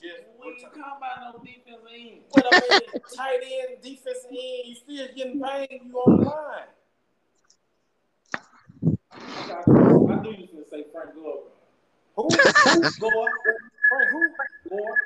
[0.00, 2.20] We ain't talking about no defensive end.
[2.32, 2.80] But I mean,
[3.16, 5.80] tight end, defensive end, you still getting paid.
[5.84, 6.68] You on the line.
[9.50, 11.42] I knew you was gonna say Frank Gore.
[12.16, 12.22] Who?
[12.22, 12.80] Who?
[13.00, 13.30] Gore.
[13.88, 14.20] Frank, who?
[14.70, 14.96] Gore.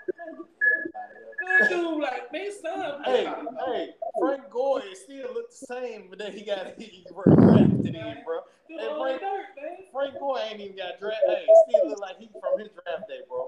[1.60, 3.02] That dude, like, man, son.
[3.04, 3.24] Hey,
[3.66, 8.40] hey, Frank Gore still look the same, but then he got he drafted in, bro.
[8.68, 9.44] Dude, Hey, Frank, dirt.
[9.92, 11.28] Frank Gore ain't even got drafted.
[11.28, 13.46] Hey, still look like he from his draft day, bro.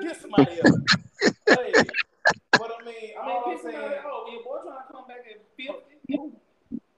[0.00, 0.78] Get somebody else.
[1.48, 1.86] hey,
[2.58, 3.92] but I mean, I all mean, I'm saying.
[4.04, 5.72] Oh, your boy trying to come back at 50.
[6.08, 6.32] who-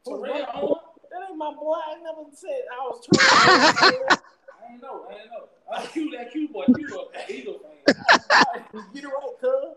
[0.05, 1.11] who's Terrell that?
[1.11, 1.75] That ain't my boy.
[1.75, 3.21] I never said I was trying.
[3.31, 5.07] I ain't know.
[5.11, 5.49] I ain't know.
[5.73, 6.67] I Q that Q boy.
[6.75, 7.05] Q boy.
[7.29, 8.65] Eagle fan.
[8.95, 9.77] Get it right, cuz.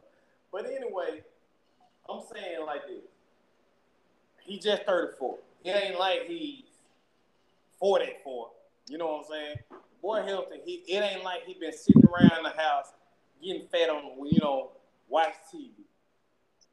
[0.54, 1.24] But anyway,
[2.08, 3.02] I'm saying like this.
[4.46, 5.38] He just 34.
[5.66, 6.64] It ain't like he's
[7.80, 8.50] 44.
[8.88, 9.56] You know what I'm saying?
[10.02, 10.60] Boy healthy.
[10.64, 12.94] He it ain't like he been sitting around the house
[13.44, 14.72] getting fed on, you know,
[15.10, 15.70] watch TV.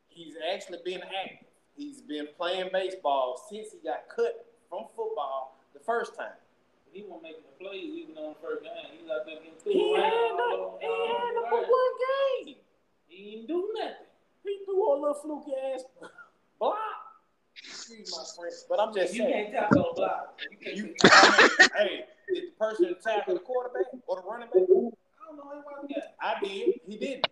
[0.08, 1.46] He's actually been active.
[1.76, 6.36] He's been playing baseball since he got cut from football the first time.
[6.92, 8.72] He wasn't making the plays even on the first game.
[8.98, 11.50] He was out there getting He through had around no, he over- all had over
[11.50, 11.94] no the one
[12.44, 12.56] game.
[13.10, 13.94] He didn't do nothing.
[14.44, 15.82] He threw a little fluky ass
[16.58, 16.76] block.
[17.58, 19.46] Excuse my French, but I'm just You saying.
[19.48, 20.40] You can't tackle a block.
[20.50, 22.04] You can't You, tackle- I mean, hey,
[22.34, 24.62] did the person tackle the quarterback or the running back?
[24.62, 24.66] I
[25.26, 26.04] don't know anybody got.
[26.20, 26.80] I did.
[26.86, 27.26] He didn't.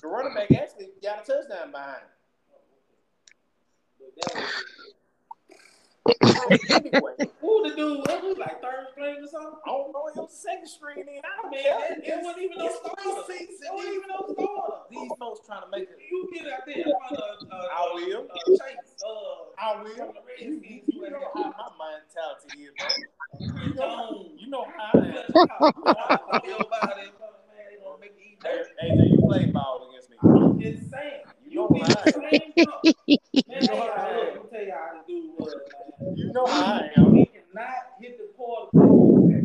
[0.00, 2.08] The running back actually got a touchdown behind him.
[4.00, 4.64] But that was,
[6.70, 7.12] Anyway,
[7.42, 7.98] who the dude?
[7.98, 9.52] What was like third string or something?
[9.66, 10.06] I don't know.
[10.08, 11.20] It was second string in.
[11.22, 11.92] I don't Man, care.
[11.92, 13.00] it, it wasn't even no It's starter.
[13.02, 14.47] It wasn't even no starter.
[15.38, 15.98] Folks trying to make it.
[16.10, 18.26] You get out there and find a, a, I will.
[18.26, 20.14] a Chase, uh, I will.
[20.40, 22.88] You, you, you know how my mentality is, bro.
[23.68, 26.48] You know, you know how I am.
[26.48, 28.68] Your body, man, they gonna make you eat Hey, dirt.
[28.82, 30.16] AJ, you played ball against me.
[30.20, 31.22] I'm just saying.
[31.44, 32.82] You You know get how the I same stuff.
[32.84, 34.34] Man, You hey, know how I look, am.
[34.34, 36.16] let me tell you how this dude was, man.
[36.16, 37.14] You know how I am.
[37.14, 39.42] He cannot hit the quarterback.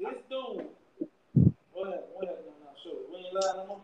[0.00, 0.66] This dude.
[1.72, 2.02] What happened?
[2.14, 2.46] What happened?
[2.58, 2.92] I'm not sure.
[3.10, 3.80] We ain't lying no more.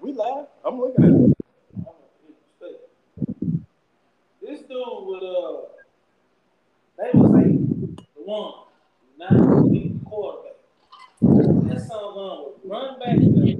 [0.00, 0.46] We live.
[0.64, 1.14] I'm looking at it.
[1.76, 2.80] I'm gonna hit the state.
[4.40, 5.60] This dude would uh
[6.98, 7.58] they would say
[8.16, 8.52] the one,
[9.18, 10.54] not beat the quarterback.
[11.68, 13.56] That son run would run back there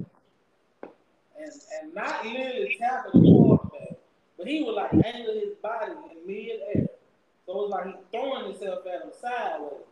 [1.40, 1.52] and
[1.82, 3.98] and not literally tackle the quarterback,
[4.38, 6.86] but he would like angle his body in mid-air.
[7.46, 9.82] So it's like he's throwing himself at him sideways.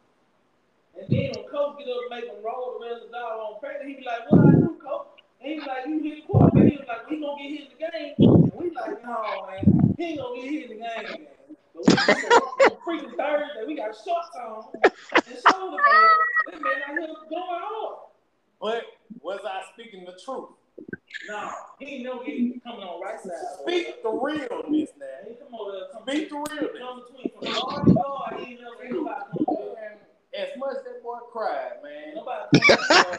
[0.99, 3.39] And then when coach get up and make him roll the rest of the dog
[3.41, 5.09] on practice, he be like, What I do, coach?
[5.41, 6.65] And he be like, You hit the quarterback.
[6.73, 8.15] He was like, We gonna get hit in the game.
[8.49, 11.57] And we like, No, man, he ain't gonna get hit in the game, man.
[11.75, 14.65] But we so, freaking Thursday, we got shorts on
[15.29, 16.15] and shoulder pads.
[16.49, 17.97] This man out here going hard.
[18.61, 18.85] But
[19.21, 20.49] was I speaking the truth?
[21.29, 23.33] No, he ain't no he coming on right side.
[23.61, 25.07] Speak the realness now.
[25.29, 26.81] He come over there, come Speak the realness.
[26.81, 28.41] come between from guard to guard.
[28.41, 29.99] He ain't never anybody come over there.
[30.37, 32.15] As much as that boy cried, man.
[32.15, 33.19] Nobody come over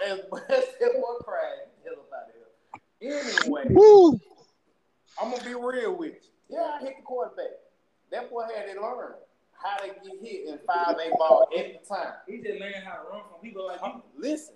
[0.00, 0.12] there.
[0.12, 3.06] As much as that boy cried, hell about it.
[3.46, 4.20] Anyway, Woo.
[5.20, 6.56] I'm gonna be real with you.
[6.58, 7.56] Yeah, I hit the quarterback.
[8.10, 9.12] That boy had to learn
[9.62, 12.12] how to get hit in five eight ball at the time.
[12.28, 14.20] He just learned how to run from people like I'm, you.
[14.20, 14.54] listen.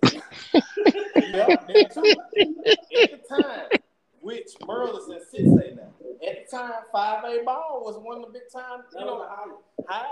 [1.97, 3.03] Yeah, that too.
[3.03, 3.80] At the time,
[4.20, 5.93] which Burleson six eight now.
[6.26, 9.82] At the time, five A ball was one of the big time, you know, a
[9.88, 10.07] highs.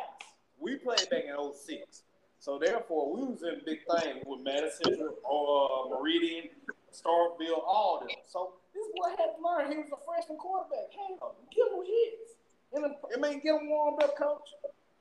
[0.60, 2.02] We played back in 06.
[2.40, 6.48] So therefore, we was in big things with Madison, uh, Meridian,
[6.92, 8.08] Starkville, all them.
[8.26, 9.70] So this boy had to learn.
[9.70, 10.90] He was a freshman quarterback.
[10.96, 12.34] Hell, give him hits.
[12.72, 14.54] And I mean, get him warmed up, coach.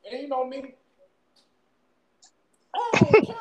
[0.09, 0.75] And you know me.
[2.73, 3.35] I don't care.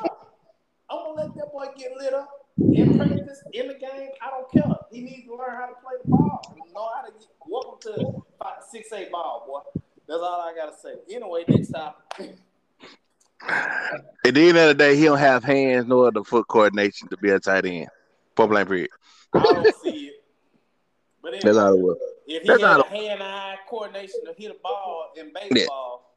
[0.89, 2.36] I'm gonna let that boy get lit up
[2.73, 4.09] in practice, in the game.
[4.21, 4.63] I don't care.
[4.91, 6.55] He needs to learn how to play the ball.
[6.73, 7.27] Know how to get.
[7.47, 8.05] Welcome to
[8.41, 9.59] five, six eight ball, boy.
[10.07, 10.93] That's all I gotta say.
[11.13, 12.35] Anyway, next topic.
[13.49, 17.17] At the end of the day, he don't have hands nor the foot coordination to
[17.17, 17.87] be a tight end.
[18.35, 18.89] Point blank period.
[19.33, 20.13] I don't see it.
[21.21, 21.97] But anyway, That's all it was.
[22.27, 26.15] if he that's had a hand-eye coordination to hit a ball in baseball,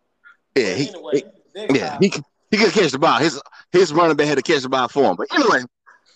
[0.56, 1.22] Yeah, but he, anyway,
[1.54, 2.12] he- yeah, he
[2.50, 3.18] he could catch the ball.
[3.18, 3.40] His
[3.72, 5.16] his running back had to catch the ball for him.
[5.16, 5.62] But anyway,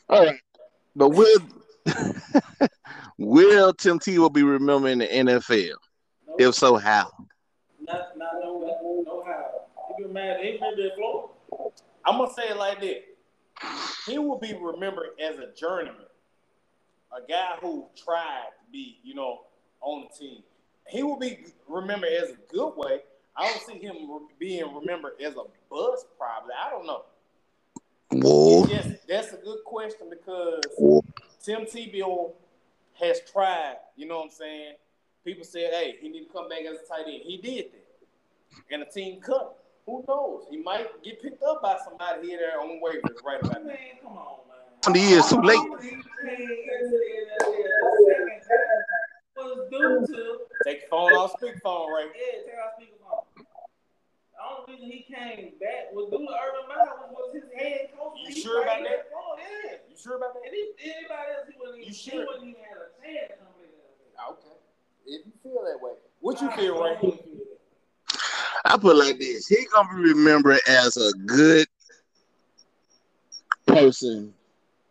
[0.08, 0.40] all right.
[0.96, 1.40] But will
[3.18, 5.74] will Tim T will be remembered in the NFL?
[6.38, 7.10] If so, how?
[7.86, 9.94] not, not no, no how.
[9.96, 10.40] He been mad.
[10.40, 11.32] He been Florida.
[12.04, 13.02] I'm gonna say it like this:
[14.06, 16.06] He will be remembered as a journeyman,
[17.12, 19.40] a guy who tried to be, you know,
[19.80, 20.42] on the team.
[20.88, 21.38] He will be
[21.68, 23.00] remembered as a good way.
[23.36, 23.96] I don't see him
[24.38, 26.06] being remembered as a bust.
[26.18, 27.04] Probably, I don't know.
[28.22, 28.66] Whoa.
[28.66, 31.02] Yes, that's a good question because Whoa.
[31.42, 32.32] Tim Tebow
[33.00, 33.76] has tried.
[33.96, 34.74] You know what I'm saying?
[35.24, 38.66] People said, "Hey, he need to come back as a tight end." He did that,
[38.70, 39.40] and the team cut.
[39.40, 39.48] him.
[39.86, 40.44] Who knows?
[40.50, 43.68] He might get picked up by somebody here there on waivers right about now.
[43.68, 44.56] Man, come on, man.
[44.80, 45.58] Twenty years too late.
[45.82, 46.08] He came into
[46.88, 48.82] the NFL the second time.
[49.36, 52.08] Was due to Take your phone off speakerphone, right?
[52.14, 53.24] yeah, take out speakerphone.
[53.36, 58.16] The only reason he came back was due to Urban Meyer was his head coach.
[58.24, 59.10] You He sure about played that?
[59.12, 59.76] ball, Yeah.
[59.90, 60.52] You sure about And that?
[60.54, 62.24] he, anybody else, he wouldn't even, You he sure?
[62.24, 64.13] wouldn't even have a chance to come play the NFL.
[64.30, 64.56] Okay.
[65.06, 66.98] If you feel that way, what you feel, right?
[68.64, 71.66] I put it like this: he gonna be remembered as a good
[73.66, 74.32] person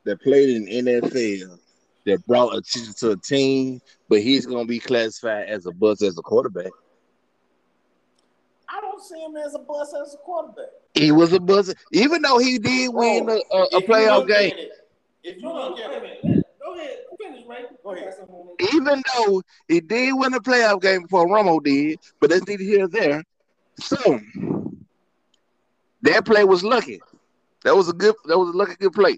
[0.03, 1.57] that played in NFL
[2.05, 6.17] that brought attention to a team, but he's gonna be classified as a bust as
[6.17, 6.71] a quarterback.
[8.69, 10.69] I don't see him as a bust as a quarterback.
[10.95, 14.53] He was a buzzer, even though he did win a, a, a playoff game.
[14.55, 14.71] it-
[15.23, 16.45] If you look at it.
[16.73, 17.65] Go ahead, finish, Ray.
[17.83, 18.03] Go ahead.
[18.03, 18.73] I got something on this.
[18.73, 22.79] Even though he did win a playoff game before Romo did, but that's neither here
[22.79, 23.23] nor there.
[23.79, 24.19] So
[26.01, 26.99] that play was lucky.
[27.63, 28.15] That was a good.
[28.25, 29.17] That was a lucky good play.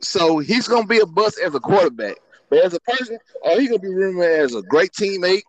[0.00, 2.16] So he's gonna be a bust as a quarterback,
[2.48, 5.42] but as a person, oh, he's gonna be remembered as a great teammate.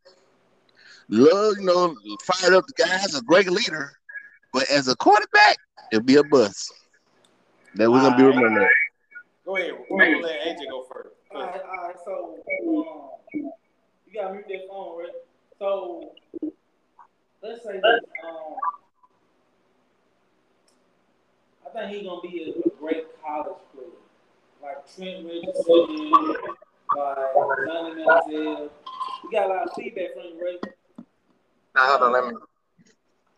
[1.08, 3.94] Love, you know, fired up the guys, a great leader.
[4.52, 5.58] But as a quarterback,
[5.92, 6.74] it'll be a bust.
[7.76, 8.70] That we're gonna be remembered.
[9.46, 9.74] Go ahead.
[9.90, 11.10] We're gonna let AJ go first.
[11.34, 11.96] All right, all right.
[12.06, 12.38] So,
[12.68, 13.52] um,
[14.06, 15.10] you gotta mute that phone, right?
[15.60, 16.12] So,
[17.42, 18.00] let's say this.
[18.26, 18.56] Um,
[21.66, 23.88] I think he's gonna be a, a great college player,
[24.62, 26.34] like Trent Richardson,
[26.96, 27.18] like
[27.68, 28.70] Johnny Manziel.
[29.24, 30.74] We got a lot of feedback from you, right?
[31.76, 32.40] Now, hold on, let me.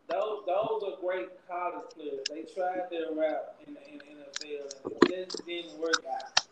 [0.10, 2.20] Those those are great college players.
[2.30, 6.46] They tried their route in the, in the NFL and it just didn't work out.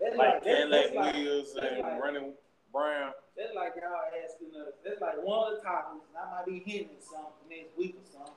[0.00, 2.32] That's Like that's- Cadillac that's like- and like- Ronnie
[2.72, 3.12] Brown.
[3.36, 4.72] That's like y'all asking us.
[4.84, 6.04] That's like one of the topics.
[6.08, 8.34] and I might be hinting something next week or something.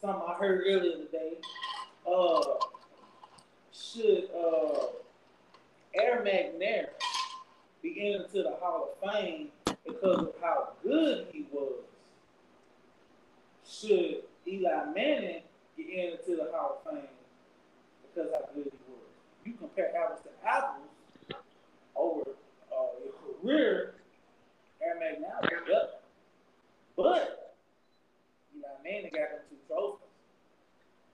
[0.00, 1.38] Something I heard earlier today.
[2.06, 2.42] Uh,
[3.72, 4.86] should uh,
[5.94, 6.88] Air McNair
[7.82, 9.48] be entered to the Hall of Fame
[9.86, 11.72] because of how good he was?
[13.86, 15.42] Should Eli Manning
[15.76, 17.08] get entered to the Hall of Fame
[18.14, 19.04] because how good he was?
[19.44, 20.88] You compare apples to apples
[21.94, 22.22] over
[22.72, 23.12] uh, your
[23.42, 23.94] career,
[24.82, 25.88] Air McNair was better.
[26.96, 27.56] But
[28.56, 29.98] Eli Manning got them two trophies.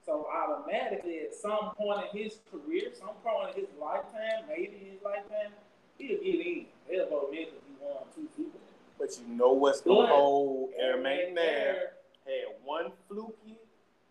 [0.06, 5.02] So automatically, at some point in his career, some point in his lifetime, maybe his
[5.04, 5.52] lifetime,
[5.98, 6.66] he'll get in.
[6.88, 8.62] They'll vote him because he won two Super Bowls.
[8.98, 11.99] But you know what's gonna But hold Air McNair
[12.30, 13.58] had one fluky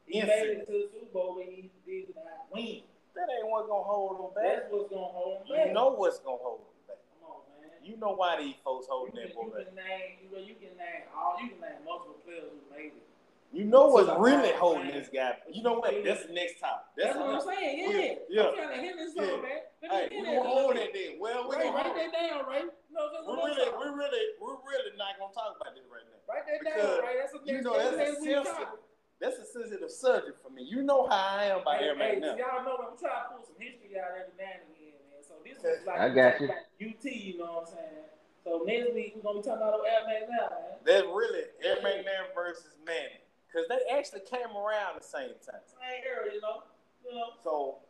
[0.05, 0.59] he made incident.
[0.59, 2.81] it to the Super Bowl, but he did not win.
[3.15, 4.67] That ain't what's gonna hold them back.
[4.67, 5.67] That's what's gonna hold them back.
[5.67, 7.01] You know what's gonna hold them back.
[7.19, 7.69] Come on, man.
[7.83, 9.65] You know why these folks holding that boy you back.
[9.69, 12.93] can name, you, know, you can name all, you can name multiple players who made
[12.97, 13.05] it.
[13.51, 14.93] You know what's really holding man.
[14.93, 15.33] this guy.
[15.51, 15.89] You know what?
[16.05, 16.85] That's the next topic.
[16.97, 17.77] That's, what I'm saying.
[17.81, 18.47] Yeah, Yeah.
[18.49, 19.25] I'm trying to hit this Yeah.
[19.25, 19.59] song, man.
[19.81, 21.11] Let me Hey, we gonna hold that then.
[21.19, 22.61] Well, we Ray, gonna write that down, Ray.
[22.89, 23.79] No, just we one really, song.
[23.79, 26.19] we really, we really not gonna talk about this right now.
[26.25, 27.15] Write that because down, Ray.
[27.21, 28.81] That's a You next, know that's that's a next sensitive,
[29.21, 30.63] that's a sensitive subject for me.
[30.65, 32.33] You know how I am about Hey, Air hey, Max now.
[32.39, 35.21] y'all know I'm trying to pull some history out every now and again, man.
[35.21, 36.49] So this is like I got you.
[36.81, 38.05] UT, you know what I'm saying?
[38.41, 40.81] So next week we're gonna be talking about Air McNair, man.
[40.87, 45.61] That's really Air McNair versus Manning, because they actually came around the same time.
[45.69, 46.65] Same era, you know.
[47.05, 47.37] You know.
[47.45, 47.85] So,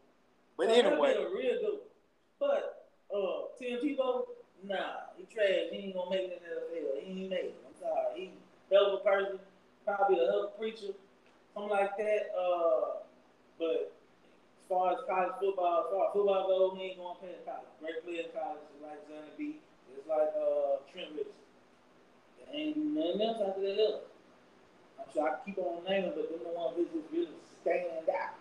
[0.60, 1.80] but So anyway, be a real good.
[1.80, 1.88] one.
[2.42, 4.09] But uh, Tim Tebow,
[4.70, 5.74] nah, he trash.
[5.74, 7.02] He ain't gonna make it in the NFL.
[7.02, 7.62] He ain't make it.
[7.66, 8.14] I'm sorry.
[8.16, 8.32] He
[8.70, 9.40] hell of a person,
[9.84, 10.94] probably a hell preacher,
[11.54, 12.30] something like that.
[12.38, 13.02] Uh,
[13.58, 17.34] but as far as college football, as far as football goes, he ain't gonna play
[17.34, 17.74] in college.
[17.82, 19.58] Great player in college, just like Johnny B,
[19.90, 21.50] just like uh, Trent Richardson.
[22.38, 23.82] There ain't nothing else after that.
[23.82, 24.06] Else.
[25.02, 27.34] I'm sure I keep on naming, but them the ones that just really
[27.66, 28.38] stand out.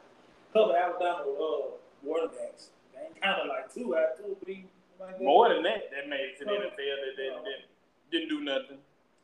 [0.53, 2.77] Couple Alabama uh, quarterbacks.
[2.93, 4.67] They ain't kind of like two out, two, three.
[4.99, 5.23] Like that.
[5.25, 6.75] more than that, that made it to the NFL.
[6.75, 7.67] That they didn't,
[8.11, 8.79] didn't do nothing.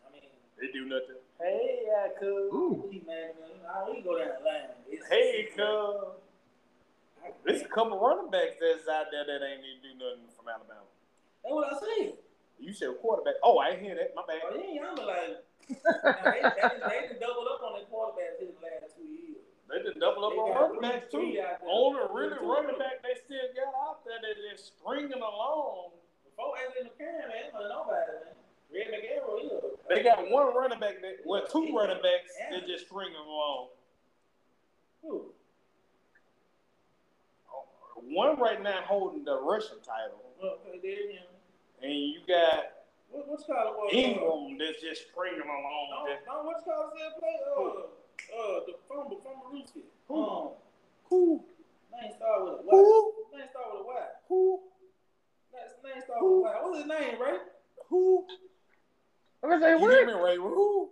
[0.07, 0.23] I mean,
[0.61, 1.19] They do nothing.
[1.41, 2.49] Hey, yeah, cool.
[2.55, 2.89] Ooh.
[2.91, 3.59] he mad at me.
[3.67, 4.71] I we go down the line.
[4.91, 6.17] It's- Hey, it's- cool.
[7.25, 10.47] I- There's a couple running backs that's out there that ain't even do nothing from
[10.49, 10.87] Alabama.
[11.43, 12.15] That's what I said.
[12.61, 13.35] You said quarterback.
[13.43, 14.15] Oh, I ain't hear that.
[14.15, 14.41] My Oh, bad.
[14.63, 18.94] yeah, I'm like, now, they, they, they doubled up on their quarterbacks in the last
[18.94, 18.94] two years.
[19.75, 21.33] They done double up They on running backs too.
[21.35, 21.59] there.
[21.67, 22.47] Only really Two.
[22.47, 25.91] running back they still got out there that is stringing along.
[26.25, 28.39] Before Anthony McCarron, man, nobody, man.
[28.71, 29.51] Red McArrow, he
[29.95, 33.69] They got one running back that, well, two running backs that just stringing along.
[35.03, 35.27] Who?
[38.07, 41.25] One right now holding the Russian title, Well, okay, there him.
[41.83, 42.65] and you got
[43.11, 46.07] What, what's called Ingram that's just stringing along.
[46.09, 47.39] Just, no, what's called still play?
[47.47, 47.87] Uh,
[48.33, 49.83] uh, the fumble, fumble Ruski.
[50.09, 50.17] Who?
[50.23, 50.49] Um,
[51.11, 51.45] who?
[51.93, 52.71] name start with a Y.
[52.71, 53.13] Who?
[53.37, 54.07] Name start with a Y.
[54.29, 54.61] Who?
[55.85, 56.55] Name start with a Y.
[56.63, 57.41] What's his name, right?
[57.89, 58.27] Who?
[59.43, 60.17] I'm gonna say You hear what?
[60.17, 60.37] me, Ray?
[60.37, 60.91] Who?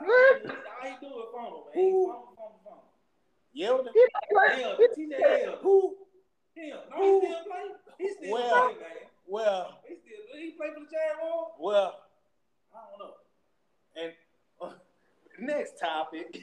[0.00, 0.42] What?
[0.46, 1.84] All he do is fumble, man.
[1.84, 2.06] He Who?
[2.06, 2.84] fumble, fumble, fumble.
[3.54, 3.92] Yeldon?
[3.92, 5.96] He play Him, like- TJ Who?
[6.54, 6.76] Him.
[6.90, 7.74] No, he still playing.
[7.98, 8.96] He still Well- play, man.
[9.26, 11.52] Well, He still he play for the Jaguars?
[11.58, 12.00] well,
[12.74, 13.14] I don't know.
[13.96, 14.12] and
[15.38, 16.36] next topic.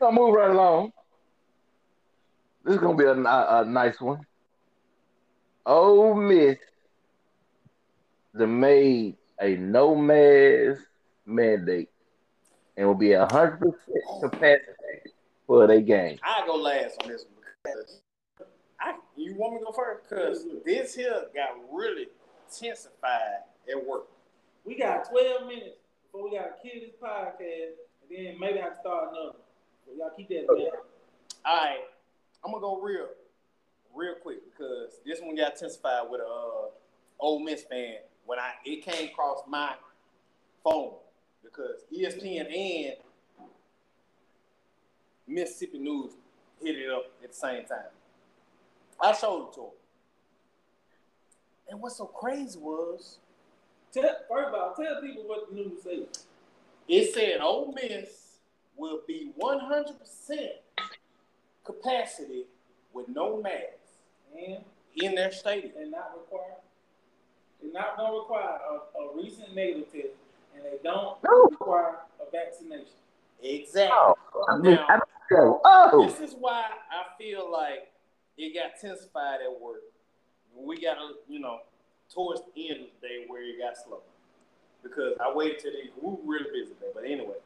[0.00, 0.92] Gonna move right along.
[2.64, 4.20] This is gonna be a, ni- a nice one.
[5.64, 6.58] Ole Miss
[8.34, 10.82] the made a no mask
[11.24, 11.88] mandate
[12.76, 14.20] and will be a hundred percent oh.
[14.20, 15.12] capacity
[15.46, 16.18] for their game.
[16.22, 18.00] I go last on this one because
[18.80, 22.08] I you want me to go first because this here got really
[22.46, 24.08] intensified at work.
[24.64, 25.78] We got 12 minutes
[26.16, 29.38] before we got to kill this podcast, and then maybe I can start another.
[29.84, 30.70] So y'all keep that mind.
[31.44, 31.80] All right,
[32.44, 33.08] I'm gonna go real,
[33.94, 36.68] real quick because this one got intensified with a uh,
[37.20, 39.74] Ole Miss fan when I it came across my
[40.64, 40.94] phone
[41.44, 42.94] because ESPN and
[45.28, 46.12] Mississippi News
[46.62, 47.90] hit it up at the same time.
[49.00, 49.70] I showed it to them,
[51.68, 53.18] and what's so crazy was
[53.96, 56.26] Tell, first of all, tell people what the news says.
[56.86, 58.38] it said Ole Miss
[58.76, 59.94] will be 100%
[61.64, 62.44] capacity
[62.92, 63.96] with no masks
[64.36, 64.58] And
[64.94, 65.72] in their stadium.
[65.74, 66.60] they're not required.
[67.62, 70.14] They're not going to require a, a recent negative test,
[70.54, 71.48] and they don't No.
[71.50, 72.86] require a vaccination.
[73.42, 73.96] Exactly.
[73.96, 74.14] Oh,
[74.48, 75.00] I mean, I
[75.32, 77.90] oh, This is why I feel like
[78.36, 79.82] it got intensified at work.
[80.54, 81.60] We got, to, you know,
[82.12, 84.00] towards the end of the day where it got slow.
[84.82, 86.90] Because I waited till they, we were really busy there.
[86.94, 87.40] But anyway,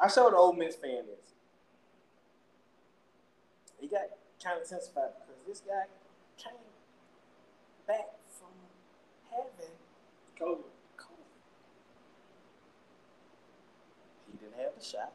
[0.00, 1.34] I showed the Ole Miss fan this.
[3.78, 4.08] He got
[4.42, 5.84] kind of intensified because this guy
[6.38, 6.52] came
[7.86, 8.08] back
[8.38, 8.48] from
[9.30, 9.72] heaven.
[10.40, 10.72] COVID.
[10.98, 11.30] COVID.
[14.30, 15.12] He didn't have the shot.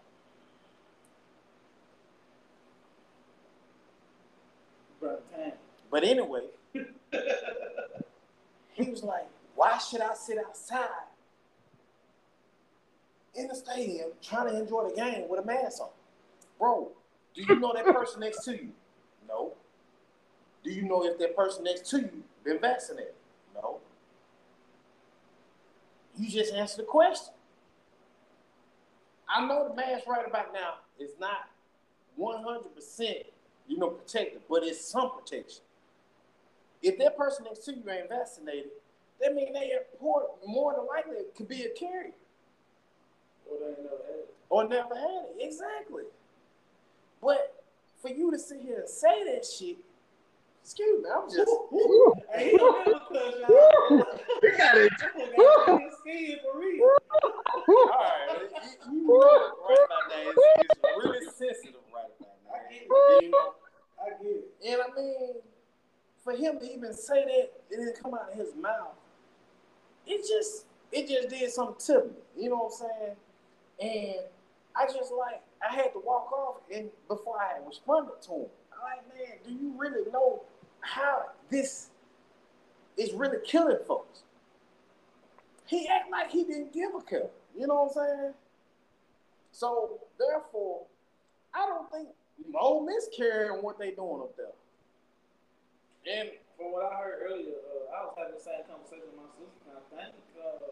[5.92, 6.42] But anyway,
[8.86, 10.88] he was like, why should I sit outside
[13.34, 15.90] in the stadium trying to enjoy the game with a mask on?
[16.60, 16.90] Bro,
[17.34, 18.70] do you know that person next to you?
[19.28, 19.54] No.
[20.64, 23.14] Do you know if that person next to you been vaccinated?
[23.54, 23.80] No.
[26.18, 27.34] You just answered the question.
[29.28, 31.50] I know the mask right about now is not
[32.20, 33.26] 100%
[33.68, 35.62] you know, protected, but it's some protection.
[36.86, 38.70] If that person next to you ain't vaccinated,
[39.20, 42.12] that means they are more, more than likely could be a carrier.
[43.50, 44.36] Or they never had it.
[44.50, 45.36] or never had it.
[45.40, 46.04] Exactly.
[47.22, 47.64] But
[48.02, 49.78] for you to sit here and say that shit,
[50.64, 51.50] excuse me, I'm just
[52.36, 54.06] Hey, he don't never cuss, y'all.
[54.44, 54.92] We got it.
[55.00, 56.84] That nigga got his skin for real.
[56.84, 58.50] all right.
[58.92, 60.24] You, you know right about that.
[60.28, 62.54] It's, it's really sensitive right about now.
[62.54, 63.24] I get it.
[63.24, 63.54] You know,
[63.98, 64.46] I get it.
[64.68, 65.34] and I mean,
[66.26, 68.96] for him to even say that, it didn't come out of his mouth.
[70.08, 72.44] It just, it just did something to me.
[72.44, 73.16] You know what I'm
[73.80, 74.16] saying?
[74.16, 74.26] And
[74.76, 78.98] I just like, I had to walk off, and before I responded to him, I'm
[78.98, 80.42] like, man, do you really know
[80.82, 81.90] how this
[82.98, 84.24] is really killing folks?
[85.68, 87.30] He act like he didn't give a care.
[87.58, 88.34] You know what I'm saying?
[89.52, 90.82] So therefore,
[91.54, 92.10] I don't think
[92.60, 93.10] Ole Miss
[93.62, 94.48] what they doing up there.
[96.06, 99.30] And From what I heard earlier, uh, I was having the same conversation with my
[99.34, 99.60] sister.
[99.68, 100.70] and I think uh,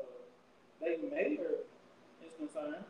[0.79, 1.65] they mayor
[2.25, 2.85] is concerned.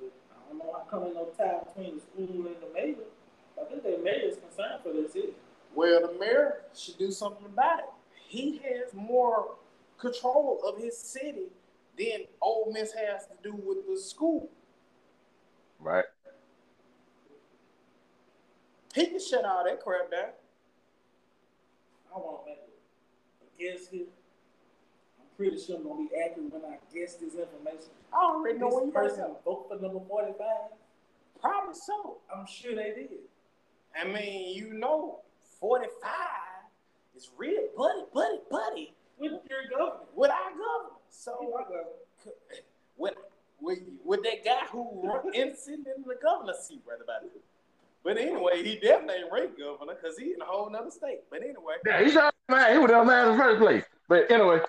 [0.00, 3.06] But I don't know how come in no tie between the school and the mayor.
[3.60, 5.34] I think the mayor is concerned for this city.
[5.74, 7.84] well, the mayor should do something about it.
[8.26, 9.54] He has more
[9.98, 11.48] control of his city
[11.96, 14.48] than Ole Miss has to do with the school.
[15.78, 16.04] Right.
[18.94, 20.30] He can shut all that crap down.
[22.14, 23.48] I want to make a
[23.78, 24.06] guess here.
[25.18, 27.90] I'm pretty sure I'm gonna be accurate when I guess this information.
[28.12, 29.36] I already know when This you person person.
[29.44, 30.46] vote for number 45.
[31.40, 32.18] Probably so.
[32.34, 33.10] I'm sure they did.
[34.00, 35.20] I mean, you know,
[35.60, 35.88] 45
[37.16, 40.08] is real buddy, buddy, buddy With your government.
[40.14, 40.94] with our governor.
[40.94, 42.32] Oh So my God.
[42.96, 43.14] with
[43.60, 47.40] with with that guy who run, in sitting in the governor's seat right about it.
[48.04, 51.20] But anyway, he definitely ain't ranked governor because he in a whole nother state.
[51.30, 52.72] But anyway, Yeah, he's not man.
[52.72, 53.84] He was the man in the first place.
[54.08, 54.60] But anyway,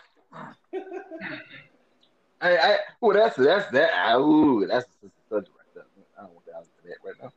[2.41, 3.93] I, I, well, that's that's that.
[3.93, 5.83] I, ooh, that's the subject right there.
[6.17, 7.31] I don't want to get that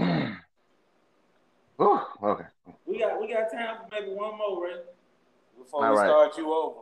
[0.00, 0.36] right now.
[1.78, 2.44] oh, okay.
[2.86, 4.76] We got we got time for maybe one more, right?
[5.58, 6.06] before All we right.
[6.06, 6.80] start you over,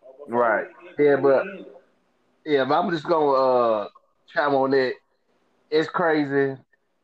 [0.00, 0.66] before Right.
[0.98, 1.72] Yeah, but- we end it.
[2.48, 3.88] Yeah, but I'm just gonna uh
[4.32, 4.92] chime on that.
[5.68, 6.56] It's crazy.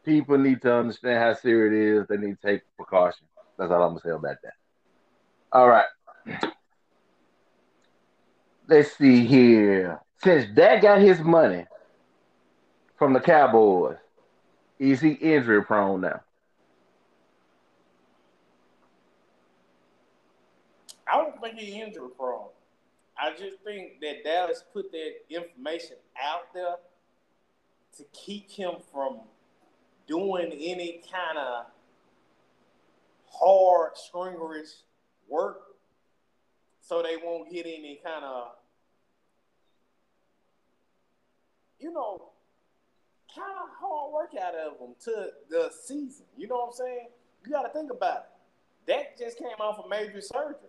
[0.05, 2.07] People need to understand how serious it is.
[2.09, 3.27] They need to take precaution.
[3.57, 4.55] That's all I'm gonna say about that.
[5.53, 5.87] All right.
[8.69, 10.01] Let's see here.
[10.23, 11.67] Since Dak got his money
[12.97, 13.97] from the Cowboys,
[14.79, 16.21] is he injury prone now?
[21.13, 22.49] I don't think he's injury prone.
[23.19, 26.77] I just think that Dallas put that information out there
[27.99, 29.21] to keep him from
[30.07, 31.67] doing any kind of
[33.31, 34.83] hard stringerish
[35.29, 35.63] work
[36.81, 38.49] so they won't get any kind of
[41.81, 42.31] you know
[43.35, 46.27] kind of hard work out of them to the season.
[46.37, 47.09] You know what I'm saying?
[47.45, 48.25] You got to think about it.
[48.87, 50.69] Dak just came off a major surgery.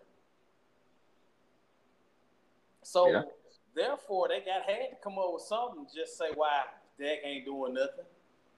[2.84, 3.24] So Yeah.
[3.76, 5.88] therefore, they got had to come up with something.
[5.94, 6.64] Just say why
[6.98, 8.06] Dak ain't doing nothing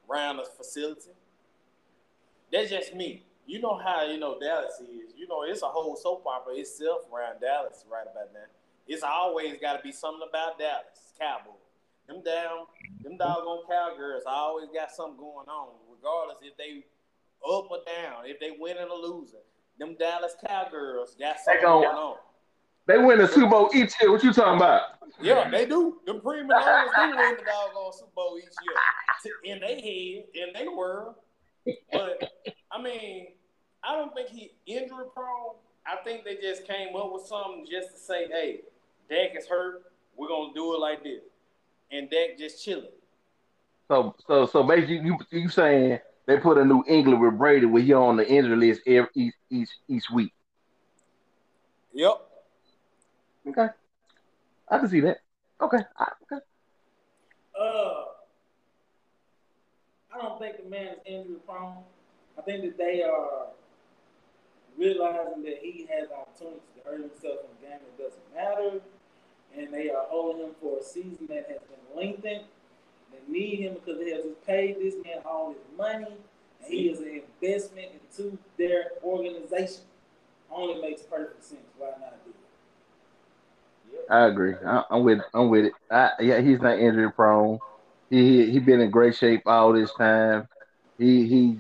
[0.10, 1.12] around the facility.
[2.52, 3.24] That's just me.
[3.46, 5.14] You know how you know Dallas is.
[5.16, 8.50] You know it's a whole soap opera itself around Dallas right about now.
[8.88, 11.56] It's always got to be something about Dallas Cowboys.
[12.08, 12.66] Them down,
[13.02, 16.86] them doggone cowgirls always got something going on, regardless if they
[17.44, 19.40] up or down, if they winning or losing.
[19.80, 22.18] Them Dallas cowgirls got something going on.
[22.88, 24.12] They win the Super Bowl each year.
[24.12, 24.82] What you talking about?
[25.22, 25.98] Yeah, they do.
[26.06, 28.76] The prima donnas do win the doggone Super Bowl each year
[29.44, 31.16] in their head, in their world.
[31.92, 32.32] But
[32.72, 33.28] I mean,
[33.84, 35.56] I don't think he injury prone.
[35.86, 38.62] I think they just came up with something just to say, "Hey,
[39.10, 39.84] Dak is hurt.
[40.16, 41.22] We're gonna do it like this,"
[41.92, 42.86] and Dak just chilling.
[43.88, 47.82] So so so basically, you you saying they put a New England with Brady where
[47.82, 50.34] he on the injury list every each each each week.
[51.94, 52.25] Yep.
[53.48, 53.68] Okay,
[54.70, 55.20] I can see that.
[55.62, 56.44] Okay, I- okay.
[57.60, 58.06] Uh,
[60.14, 61.84] I don't think the man is injury prone.
[62.38, 63.48] I think that they are
[64.78, 68.82] realizing that he has opportunities to hurt himself in a game that doesn't matter,
[69.58, 72.46] and they are holding him for a season that has been lengthened.
[73.12, 76.08] They need him because they have just paid this man all his money,
[76.62, 79.84] and he is an investment into their organization.
[80.52, 81.62] Only makes perfect sense.
[81.78, 82.36] Why not do it?
[84.10, 84.56] I agree.
[84.66, 85.74] I, I'm with I'm with it.
[85.90, 87.60] I, yeah, he's not injury prone.
[88.10, 90.48] He he been in great shape all this time.
[90.98, 91.60] He he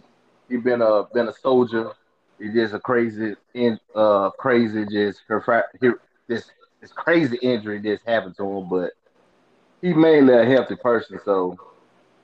[0.49, 1.91] he been a been a soldier.
[2.39, 5.21] He just a crazy in uh crazy just
[6.27, 8.91] this this crazy injury just happened to him, but
[9.81, 11.19] he mainly a healthy person.
[11.23, 11.57] So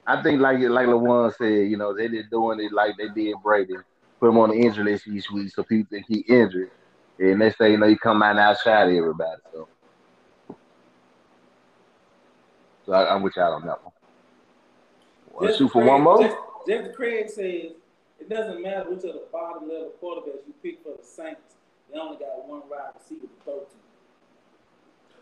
[0.05, 3.36] I think like like LeJuan said, you know, they did doing it like they did
[3.43, 3.76] Brady,
[4.20, 6.72] put him on the injury list each week so people think he injured.
[7.20, 9.41] And they say, you know, he come out and outshot everybody.
[9.53, 9.70] So,
[12.92, 13.94] so I, am with y'all on that one.
[15.32, 16.28] Well, shoot for one more.
[16.68, 17.72] Jeff Craig says
[18.20, 21.56] it doesn't matter which of the bottom level quarterbacks you pick for the Saints.
[21.88, 23.80] They only got one wide receiver to throw to.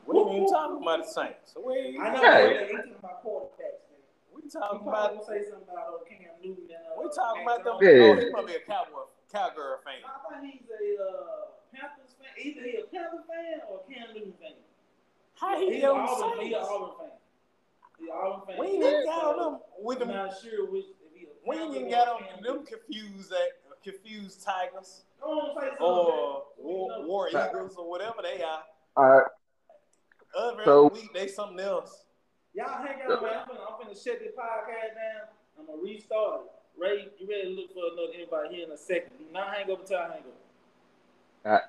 [0.09, 1.53] We ain't even talking about the Saints.
[1.53, 2.57] So we I know hey.
[2.57, 4.01] they ain't talking about quarterbacks, man.
[4.33, 6.73] We talking about say something about uh, Cam Newton.
[6.73, 7.77] And, uh, we talking about them.
[7.85, 8.01] Yeah.
[8.01, 10.01] Oh, he probably a cowboy, cowgirl fan.
[10.09, 12.33] I thought he's a uh, Panthers fan.
[12.33, 14.57] Either he a Panther fan or a Cam Newton fan.
[15.37, 16.49] How he he's Auburn, Saints?
[16.49, 17.13] He an Auburn fan.
[17.99, 18.09] He
[18.59, 20.09] We ain't even got on them with them.
[20.09, 20.85] I'm not sure which.
[21.47, 23.49] We ain't even got on them confused that
[23.83, 28.63] confused tigers or war, war eagles or whatever they are.
[28.95, 29.27] All right.
[30.37, 32.05] Other so, week they something else.
[32.53, 33.31] Y'all hang out, man.
[33.33, 35.29] I'm finna, I'm finna shut this podcast down.
[35.57, 36.51] I'm gonna restart it.
[36.79, 39.11] Ray, you ready to look for another invite here in a second.
[39.17, 40.25] Do not hang up until I hang up.
[41.45, 41.61] All right.